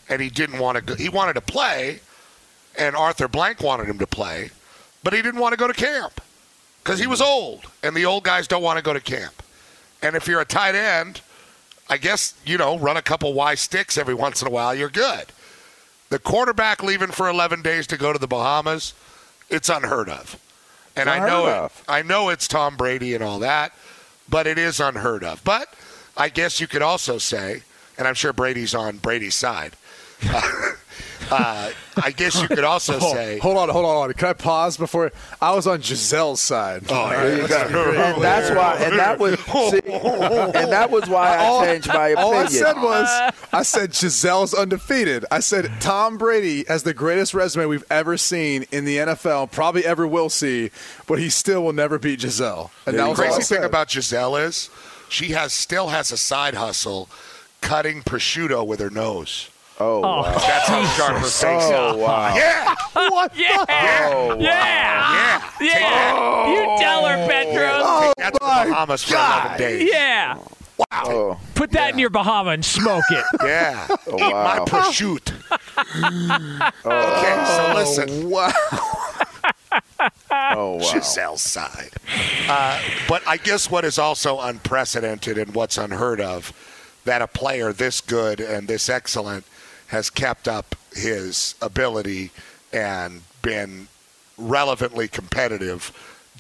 [0.09, 0.83] and he didn't want to.
[0.83, 2.01] go He wanted to play,
[2.79, 4.51] and Arthur Blank wanted him to play,
[5.03, 6.21] but he didn't want to go to camp
[6.85, 9.43] because he was old, and the old guys don't want to go to camp.
[10.03, 11.21] And if you're a tight end,
[11.89, 14.75] I guess you know run a couple Y sticks every once in a while.
[14.75, 15.27] You're good.
[16.09, 18.95] The quarterback leaving for 11 days to go to the Bahamas,
[19.49, 20.41] it's unheard of.
[20.97, 21.85] And It's I know unheard of.
[21.89, 23.73] I know it's Tom Brady and all that,
[24.29, 25.43] but it is unheard of.
[25.45, 25.73] But
[26.17, 27.63] I guess you could also say,
[27.97, 29.77] and I'm sure Brady's on Brady's side.
[30.29, 30.43] uh,
[31.31, 31.71] Uh,
[32.03, 34.13] I guess you could also Hold, say, hold on, hold on, hold on.
[34.15, 35.13] Can I pause before?
[35.41, 36.85] I was on Gisele's side.
[36.89, 37.57] Oh, There you go.
[37.57, 38.77] and that's why.
[38.77, 39.39] And that was.
[39.71, 42.19] See, and that was why I changed my opinion.
[42.19, 45.25] All I said was, I said Gisele's undefeated.
[45.31, 49.85] I said Tom Brady has the greatest resume we've ever seen in the NFL, probably
[49.85, 50.71] ever will see,
[51.07, 52.71] but he still will never beat Gisele.
[52.87, 53.25] And There that you was go.
[53.25, 54.71] all I crazy thing about Gisele is
[55.09, 57.09] she has still has a side hustle
[57.61, 59.51] cutting prosciutto with her nose.
[59.81, 60.23] Oh, wow.
[60.25, 62.35] That's how sharp her face Oh, wow.
[62.37, 63.33] Yeah, what?
[63.37, 63.65] Yeah.
[64.11, 64.37] Oh, wow.
[64.39, 65.53] Yeah.
[65.61, 66.51] yeah, Yeah.
[66.51, 67.83] You tell her, Petros.
[67.83, 69.59] Oh, That's the my Bahamas for God.
[69.59, 69.91] 11 days.
[69.91, 70.39] Yeah.
[70.93, 73.25] Oh, Put that in your Bahama and smoke it.
[73.43, 73.87] Yeah.
[74.09, 74.65] Eat my wow.
[74.67, 75.35] prosciutto.
[76.85, 78.29] okay, so listen.
[78.31, 78.53] Wow.
[80.31, 80.93] oh, wow.
[80.93, 81.93] Gisele's side.
[82.49, 86.53] Uh, but I guess what is also unprecedented and what's unheard of
[87.05, 89.45] that a player this good and this excellent
[89.91, 92.31] has kept up his ability
[92.73, 93.89] and been
[94.39, 95.93] relevantly competitive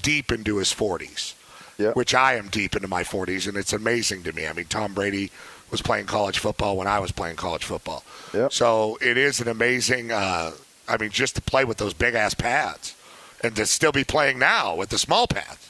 [0.03, 1.34] deep into his 40s,
[1.78, 1.96] Yep.
[1.96, 4.46] which I am deep into my 40s, and it's amazing to me.
[4.46, 5.30] I mean, Tom Brady
[5.70, 8.03] was playing college football when I was playing college football.
[8.51, 10.53] So it is an amazing, uh,
[10.88, 12.94] I mean, just to play with those big ass pads
[13.42, 15.68] and to still be playing now with the small pads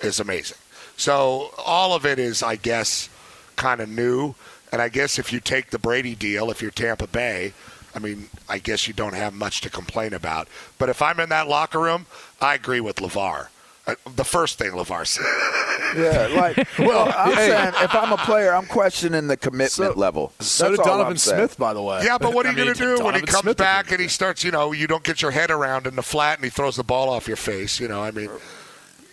[0.00, 0.58] is amazing.
[0.96, 3.08] So all of it is, I guess,
[3.56, 4.34] kind of new.
[4.72, 7.52] And I guess if you take the Brady deal, if you're Tampa Bay,
[7.94, 10.46] I mean, I guess you don't have much to complain about.
[10.78, 12.06] But if I'm in that locker room,
[12.40, 13.48] I agree with LeVar.
[13.86, 15.24] Uh, the first thing LeVar said.
[15.96, 17.48] Yeah, like well, I'm hey.
[17.48, 20.32] saying if I'm a player, I'm questioning the commitment So- level.
[20.40, 21.38] So That's did all Donovan I'm saying.
[21.38, 22.02] Smith, by the way.
[22.04, 23.98] Yeah, but what are I you going to do when he comes Smith back and
[24.00, 26.50] he starts, you know, you don't get your head around in the flat and he
[26.50, 27.80] throws the ball off your face?
[27.80, 28.28] You know, I mean,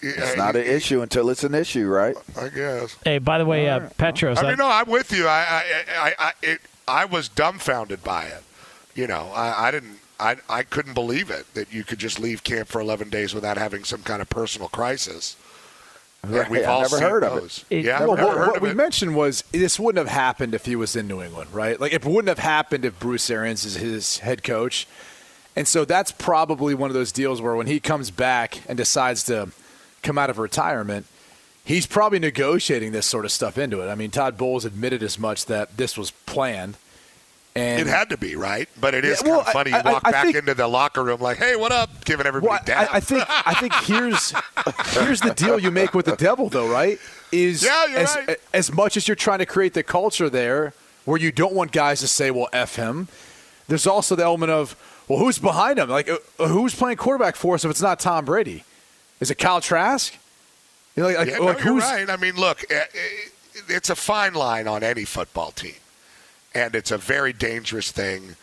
[0.09, 2.15] It's not an issue until it's an issue, right?
[2.39, 2.95] I guess.
[3.03, 4.37] Hey, by the way, uh, Petros.
[4.37, 5.27] I I- mean, no, I'm with you.
[5.27, 5.63] I, I,
[5.99, 8.43] I, I, it, I was dumbfounded by it.
[8.95, 12.43] You know, I, I didn't, I, I couldn't believe it that you could just leave
[12.43, 15.35] camp for 11 days without having some kind of personal crisis.
[16.23, 17.41] Right, we've I all never seen heard of it.
[17.41, 17.65] those.
[17.69, 18.75] It- yeah, Well, never what, heard what of we it.
[18.75, 21.79] mentioned was this wouldn't have happened if he was in New England, right?
[21.79, 24.87] Like it wouldn't have happened if Bruce Arians is his head coach.
[25.55, 29.23] And so that's probably one of those deals where when he comes back and decides
[29.23, 29.49] to
[30.05, 31.05] come out of retirement,
[31.65, 33.87] he's probably negotiating this sort of stuff into it.
[33.89, 36.77] I mean, Todd Bowles admitted as much that this was planned.
[37.57, 39.71] And It had to be right, but it is Yeah, well, kind of funny.
[39.73, 42.25] I- you walk I back think- into the locker room like, "Hey, what up?" Giving
[42.27, 42.77] everybody Well.
[42.91, 44.33] I, I think I think here's
[44.87, 46.99] here's the deal you make with the devil, though, right?
[47.31, 48.37] Is Yeah, you're as, right.
[48.53, 50.73] as much as you're trying to create the culture there,
[51.05, 53.07] where you don't want guys to say, "Well, f him."
[53.69, 54.75] There's also the element of,
[55.07, 55.87] "Well, who's behind him?
[55.89, 58.65] Like, uh, who's playing quarterback for us if it's not Tom Brady?
[59.19, 60.13] Is it Kyle Trask?
[60.95, 62.09] You know, like, like, no, you're who's right.
[62.09, 63.29] I mean, look, eh, eh,
[63.67, 65.75] it's a fine line on any football team,
[66.53, 68.35] and it's a very dangerous thing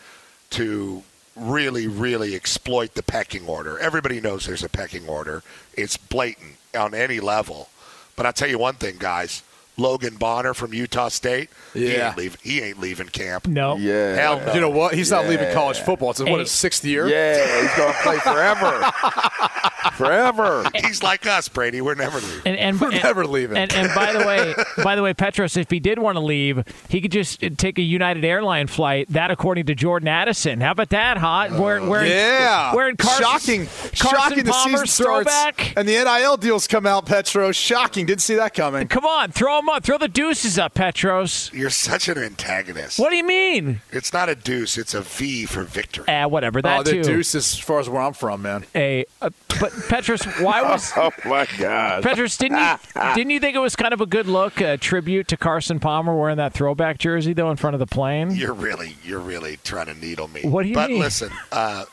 [0.51, 1.03] to
[1.35, 3.79] really, really exploit the pecking order.
[3.79, 5.43] Everybody knows there's a pecking order.
[5.75, 7.69] It's blatant on any level.
[8.15, 9.41] But I'll tell you one thing, guys.
[9.77, 13.47] Logan Bonner from Utah State, he, ain't leaving, he ain't leaving camp.
[13.47, 13.75] No.
[13.75, 14.15] Yeah.
[14.15, 14.53] Hell no.
[14.53, 14.93] You know what?
[14.93, 16.11] He's not leaving college football.
[16.11, 17.07] It's what his sixth year.
[17.07, 18.91] Yeah, he's going to play forever.
[19.93, 20.63] forever.
[20.75, 21.81] He's like us, Brady.
[21.81, 22.41] We're never leaving.
[22.45, 23.57] And, and, We're and- never leaving.
[23.57, 24.53] And, and by the way,
[24.83, 27.81] by the way, Petros, if he did want to leave, he could just take a
[27.81, 29.07] United Airline flight.
[29.09, 30.61] That, according to Jordan Addison.
[30.61, 31.17] How about that?
[31.17, 31.51] Hot?
[31.51, 32.73] Wearing, wearing, yeah.
[32.75, 34.43] wearing Carson, shocking, Carson shocking.
[34.43, 35.73] The season starts throwback.
[35.77, 37.05] and the NIL deals come out.
[37.05, 38.05] Petro, shocking.
[38.05, 38.87] Didn't see that coming.
[38.87, 39.83] Come on, throw him up.
[39.83, 41.49] Throw the deuces up, Petros.
[41.53, 42.99] You're such an antagonist.
[42.99, 43.81] What do you mean?
[43.91, 44.77] It's not a deuce.
[44.77, 46.05] It's a V for victory.
[46.07, 46.61] Ah, whatever.
[46.61, 47.03] That oh, the too.
[47.03, 48.65] deuce is as far as where I'm from, man.
[48.75, 52.03] A, uh, but Petros, why was Oh my God.
[52.03, 52.37] Petros?
[52.37, 52.75] Didn't you
[53.15, 56.15] didn't you think it was kind of a good look, a tribute to Carson Palmer
[56.15, 58.31] wearing that throwback jersey though in front of the plane?
[58.31, 60.41] You're really, you're really trying to needle me.
[60.41, 60.99] What do you but mean?
[60.99, 61.85] listen, uh,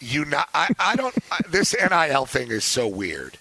[0.00, 1.14] you not, I, I don't.
[1.30, 3.38] I, this NIL thing is so weird.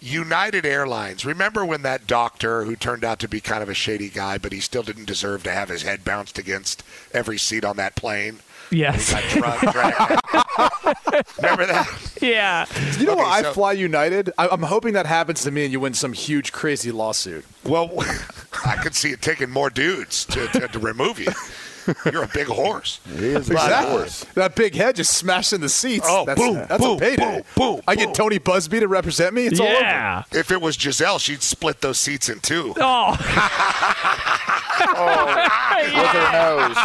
[0.00, 1.24] United Airlines.
[1.24, 4.52] Remember when that doctor who turned out to be kind of a shady guy, but
[4.52, 6.82] he still didn't deserve to have his head bounced against
[7.12, 8.40] every seat on that plane?
[8.70, 9.08] Yes.
[9.32, 9.62] Drug.
[11.38, 12.18] Remember that?
[12.20, 12.66] yeah.
[12.98, 13.44] You know Okay, what?
[13.46, 14.30] I fly United.
[14.36, 17.46] I, I'm hoping that happens to me, and you win some huge, crazy lawsuit.
[17.64, 17.90] Well,
[18.66, 21.32] I could see it taking more dudes to, to, to remove you.
[22.12, 23.00] You're a big horse.
[23.06, 23.90] He is But, exactly.
[23.90, 24.24] horse.
[24.34, 26.06] That big head just smashed in the seats.
[26.08, 27.42] Oh, that's, boom, that's boom, a payday.
[27.56, 28.14] boom, boom, I get.
[28.14, 29.46] Tony Buzbee to represent me.
[29.46, 29.80] It's all over.
[29.80, 30.22] yeah.
[30.32, 32.74] If it was Gisele, she'd split those seats in two.
[32.78, 33.16] Oh,
[34.80, 35.26] oh
[35.82, 36.76] With her nose.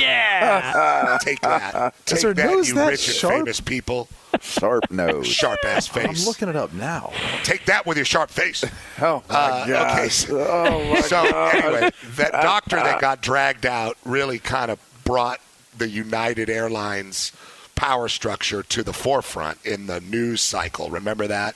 [0.00, 1.18] yeah.
[1.22, 1.94] Take that.
[2.04, 4.08] Take her that, nose you that rich and famous people.
[4.40, 5.26] Sharp nose.
[5.26, 6.20] Sharp ass face.
[6.22, 7.12] I'm looking it up now.
[7.44, 8.64] Take that with your sharp face.
[9.00, 9.98] Oh my Uh, God.
[9.98, 11.54] okay, so- Oh my So God.
[11.54, 15.40] anyway, that doctor that got dragged out really kind of brought
[15.76, 17.32] the United Airlines
[17.74, 20.88] power structure to the forefront in the news cycle.
[20.88, 21.54] Remember that?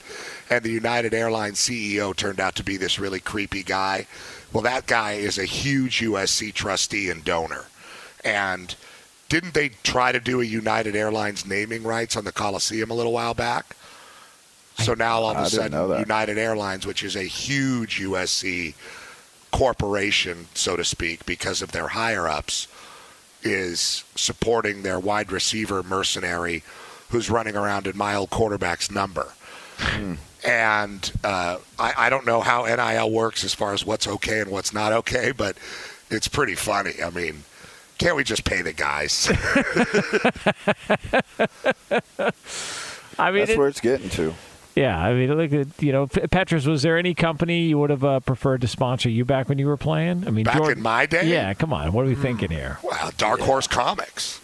[0.51, 4.05] And the United Airlines CEO turned out to be this really creepy guy.
[4.53, 7.65] Well, that guy is a huge USC trustee and donor.
[8.23, 8.75] And
[9.31, 13.13] didn't they try to do a United Airlines naming rights on the Coliseum a little
[13.13, 13.77] while back?
[14.79, 15.99] So now all of I a sudden.
[15.99, 18.73] United Airlines, which is a huge USC
[19.51, 22.67] corporation, so to speak, because of their higher ups,
[23.41, 26.61] is supporting their wide receiver mercenary
[27.11, 29.31] who's running around in my old quarterback's number.
[30.45, 34.51] And uh, I, I don't know how NIL works as far as what's okay and
[34.51, 35.55] what's not okay, but
[36.09, 36.95] it's pretty funny.
[37.01, 37.45] I mean,
[38.01, 39.29] can't we just pay the guys?
[43.19, 44.33] I mean, That's it- where it's getting to.
[44.75, 44.99] yeah.
[44.99, 46.65] I mean, look at you know, Petros.
[46.67, 49.67] Was there any company you would have uh, preferred to sponsor you back when you
[49.67, 50.25] were playing?
[50.27, 51.27] I mean, Back Jordan- in my day?
[51.27, 51.53] Yeah.
[51.53, 51.91] Come on.
[51.93, 52.79] What are we thinking here?
[52.83, 54.41] Wow, Dark Horse Comics.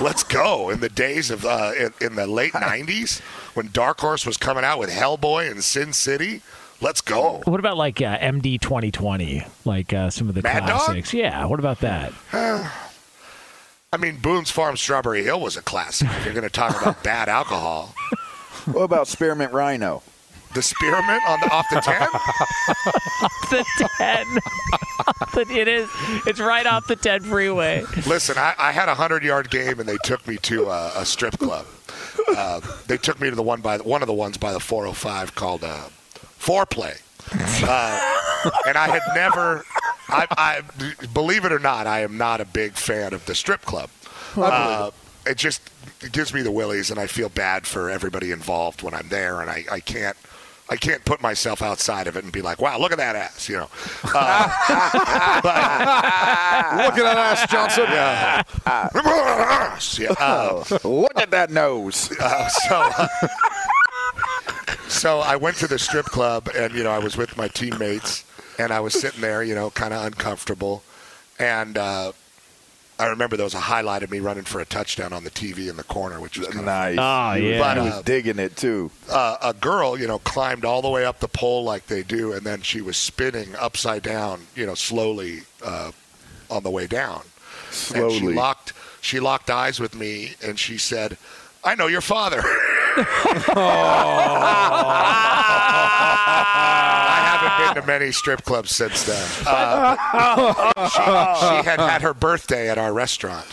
[0.00, 0.70] Let's go.
[0.70, 3.20] In the days of uh, in, in the late '90s,
[3.54, 6.42] when Dark Horse was coming out with Hellboy and Sin City,
[6.84, 7.40] let's go.
[7.44, 9.44] What about like uh, MD 2020?
[9.64, 10.82] Like uh, some of the Mad Dog?
[10.84, 11.12] classics.
[11.12, 11.46] Yeah.
[11.46, 12.12] What about that?
[12.32, 16.08] I mean, Boone's Farm Strawberry Hill was a classic.
[16.10, 17.94] If you're going to talk about bad alcohol,
[18.66, 20.02] What about Spearmint Rhino?
[20.54, 22.08] the Spearmint on the off the ten.
[23.50, 23.64] the
[25.46, 25.56] 10.
[25.58, 25.88] It is.
[26.28, 27.82] It's right off the 10 freeway.
[28.06, 31.04] Listen, I, I had a hundred yard game, and they took me to a, a
[31.04, 31.66] strip club.
[32.36, 35.34] Uh, they took me to the one by one of the ones by the 405
[35.34, 35.88] called uh,
[36.44, 37.00] Foreplay,
[37.66, 39.64] uh, and I had never.
[40.08, 43.62] I, I believe it or not, I am not a big fan of the strip
[43.62, 43.88] club.
[44.36, 44.90] Uh,
[45.26, 45.62] it just
[46.02, 49.40] it gives me the willies, and I feel bad for everybody involved when I'm there,
[49.40, 50.16] and I, I can't.
[50.66, 53.50] I can't put myself outside of it and be like, "Wow, look at that ass,"
[53.50, 53.68] you know.
[54.02, 54.48] Uh,
[55.42, 57.84] but, Look at that ass, Johnson.
[57.90, 58.42] yeah.
[59.98, 60.14] yeah.
[60.18, 62.10] Uh, Look at that nose.
[62.18, 63.08] uh, so, uh,
[64.88, 68.24] so I went to the strip club, and you know, I was with my teammates,
[68.58, 70.82] and I was sitting there, you know, kind of uncomfortable,
[71.38, 72.12] and uh,
[72.98, 75.68] I remember there was a highlight of me running for a touchdown on the TV
[75.68, 76.98] in the corner, which was kind of Nice.
[76.98, 77.58] Oh, was- yeah.
[77.58, 78.90] But, he uh, was digging it too.
[79.10, 82.32] uh, a girl, you know, climbed all the way up the pole like they do,
[82.32, 85.90] and then she was spinning upside down, you know, slowly uh,
[86.50, 87.22] on the way down.
[87.94, 91.18] And she locked she locked eyes with me, and she said,
[91.64, 92.42] "I know your father."
[96.64, 99.28] I haven't been to many strip clubs since then.
[99.46, 99.96] Uh,
[100.88, 103.46] she, she had had her birthday at our restaurant.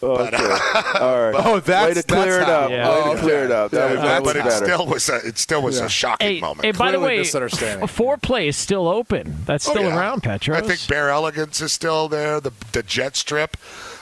[0.00, 0.42] But, Okay.
[0.44, 1.34] uh, All right.
[1.46, 2.70] Oh, that's- way to clear it up.
[2.72, 2.88] Yeah.
[3.08, 3.70] Way to clear it up.
[3.70, 4.64] That was, was but it better.
[4.64, 6.64] still was a, it still was a shocking Hey, moment.
[6.64, 7.86] hey, by the Clearly way, misunderstanding.
[7.86, 9.36] foreplay is still open.
[9.46, 9.96] That's Oh, still yeah.
[9.96, 10.58] around, Petros.
[10.58, 12.40] I think Bare Elegance is still there.
[12.40, 13.56] The the Jet Strip,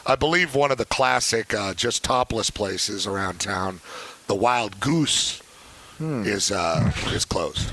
[0.07, 3.81] I believe one of the classic uh, just topless places around town,
[4.31, 5.43] the Wild Goose,
[5.99, 6.23] Hmm.
[6.25, 7.73] is uh, is closed.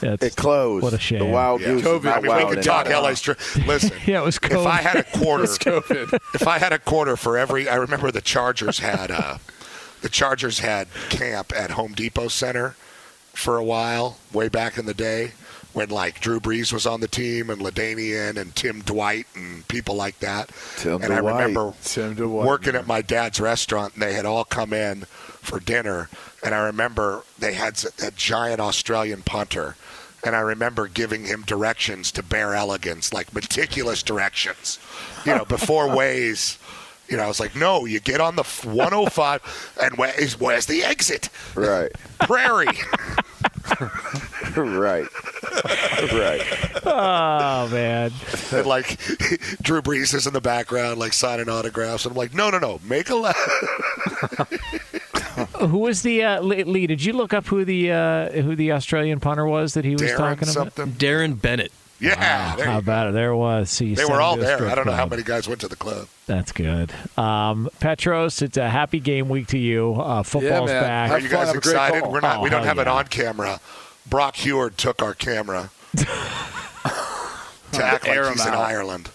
[0.00, 0.82] That's- It closed.
[0.82, 1.20] What a shame.
[1.20, 1.68] The wild Yeah.
[1.68, 1.80] goose.
[1.82, 2.62] is I not mean, we could anymore.
[2.64, 3.38] talk LA Strip.
[3.64, 4.60] Listen, Yeah, it was COVID.
[4.60, 6.18] if I had a quarter, It's COVID.
[6.34, 9.38] if I had a quarter for every, I remember the Chargers had uh,
[10.02, 12.74] the Chargers had camp at Home Depot Center
[13.32, 15.32] for a while, way back in the day,
[15.74, 19.96] when like Drew Brees was on the team and Ladainian and Tim Dwight and people
[19.96, 20.50] like that.
[20.76, 24.44] Tim and I remember Tim Dwight, working at my dad's restaurant, and they had all
[24.44, 26.08] come in for dinner,
[26.42, 29.76] and I remember they had a giant Australian punter.
[30.26, 34.78] And I remember giving him directions to Bare Elegance, like meticulous directions,
[35.26, 36.56] you know, before Waze.
[37.10, 40.82] You know, I was like, no, you get on the 105, and where's, where's the
[40.82, 41.28] exit?
[41.54, 41.92] Right.
[42.20, 42.68] Prairie.
[44.56, 45.06] right.
[46.12, 46.42] Right.
[46.84, 48.12] Oh man.
[48.52, 48.98] and like
[49.62, 52.04] Drew Brees is in the background, like signing autographs.
[52.04, 53.36] And I'm like, no, no, no, make a laugh.
[55.60, 56.86] Who was the uh, Lee, Lee?
[56.86, 60.02] Did you look up who the uh, who the Australian punter was that he was
[60.02, 60.82] Darren talking something.
[60.84, 60.98] about?
[60.98, 61.72] Darren Bennett.
[62.04, 63.12] Yeah, there How you about it?
[63.14, 63.70] There it was.
[63.70, 64.66] See, They were all there.
[64.68, 66.08] I don't know how many guys went to the club.
[66.26, 66.92] That's good.
[67.16, 69.94] Um, Petros, it's a happy game week to you.
[69.94, 70.82] Uh, football's man.
[70.82, 71.10] back.
[71.10, 72.06] Are you guys have excited?
[72.06, 72.38] We're not.
[72.38, 73.60] Oh, we don't hell have it on camera.
[74.06, 76.06] Brock Huard took our camera to
[77.74, 78.54] act like he's him in.
[78.54, 79.10] Ireland.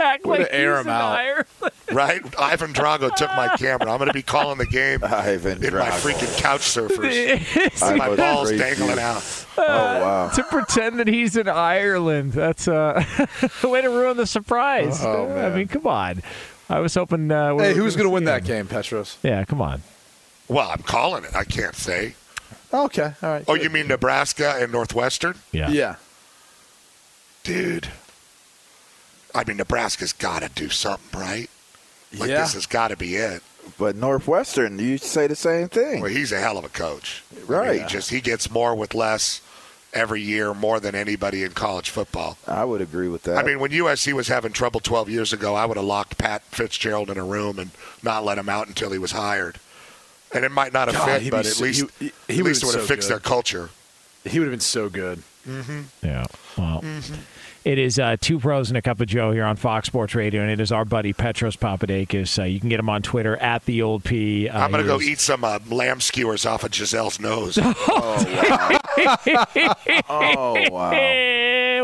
[0.00, 1.12] Act Way like to air he's him in out.
[1.18, 1.46] Ireland.
[1.92, 2.40] Right?
[2.40, 3.90] Ivan Drago took my camera.
[3.90, 7.82] I'm going to be calling the game Ivan in my freaking couch surfers.
[7.82, 8.62] I my was balls crazy.
[8.62, 9.46] dangling out.
[9.58, 10.28] Oh wow.
[10.30, 12.32] to pretend that he's in Ireland.
[12.32, 13.04] That's uh,
[13.62, 15.04] a way to ruin the surprise.
[15.04, 15.54] Oh, I man.
[15.56, 16.22] mean, come on.
[16.70, 17.30] I was hoping.
[17.30, 19.18] Uh, we Hey, who's going to win that game, Petros?
[19.22, 19.82] Yeah, come on.
[20.48, 21.34] Well, I'm calling it.
[21.34, 22.14] I can't say.
[22.72, 23.44] Okay, all right.
[23.46, 25.34] Oh, you mean Nebraska and Northwestern?
[25.52, 25.68] Yeah.
[25.68, 25.96] Yeah.
[27.44, 27.88] Dude.
[29.34, 31.48] I mean, Nebraska's got to do something, right?
[32.16, 32.42] Like, Yeah.
[32.42, 33.42] this has got to be it.
[33.78, 36.00] But Northwestern, you say the same thing.
[36.02, 37.22] Well, he's a hell of a coach.
[37.32, 37.80] I mean, Right.
[37.82, 39.40] he just he gets more with less
[39.94, 42.38] every year, more than anybody in college football.
[42.46, 43.38] I would agree with that.
[43.38, 46.42] I mean, when USC was having trouble 12 years ago, I would have locked Pat
[46.50, 47.70] Fitzgerald in a room and
[48.02, 49.58] not let him out until he was hired.
[50.34, 52.46] And it might not have God, fit, but at so- least he- he at would've
[52.46, 53.14] least it would have so fixed good.
[53.14, 53.70] their culture.
[54.24, 55.22] He would have been so good.
[55.48, 55.80] Mm-hmm.
[56.02, 56.26] Yeah.
[56.56, 57.14] Well, mm-hmm.
[57.64, 60.42] It is uh, two pros and a cup of Joe here on Fox Sports Radio,
[60.42, 62.38] and it is our buddy Petros Papadakis.
[62.40, 64.48] Uh, you can get him on Twitter at the old P.
[64.48, 67.58] Uh, I'm going to go eat some uh, lamb skewers off of Gisele's nose.
[67.62, 68.78] oh wow.
[70.08, 70.90] Oh, wow.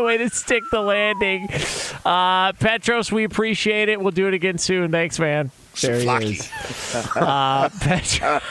[0.05, 1.47] Way to stick the landing.
[2.05, 4.01] Uh, Petros, we appreciate it.
[4.01, 4.91] We'll do it again soon.
[4.91, 5.51] Thanks, man.
[5.81, 6.51] There he is.
[7.15, 8.41] Uh, Petros.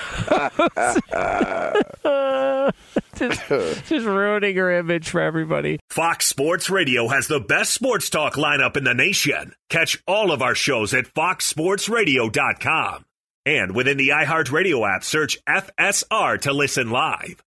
[3.16, 3.48] just,
[3.88, 5.78] just ruining her image for everybody.
[5.90, 9.54] Fox Sports Radio has the best sports talk lineup in the nation.
[9.68, 13.04] Catch all of our shows at foxsportsradio.com.
[13.46, 17.42] And within the iHeartRadio app, search FSR to listen live.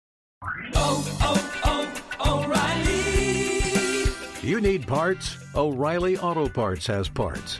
[0.74, 4.48] Oh, oh, oh, O'Reilly.
[4.48, 5.36] You need parts?
[5.56, 7.60] O'Reilly Auto Parts has parts.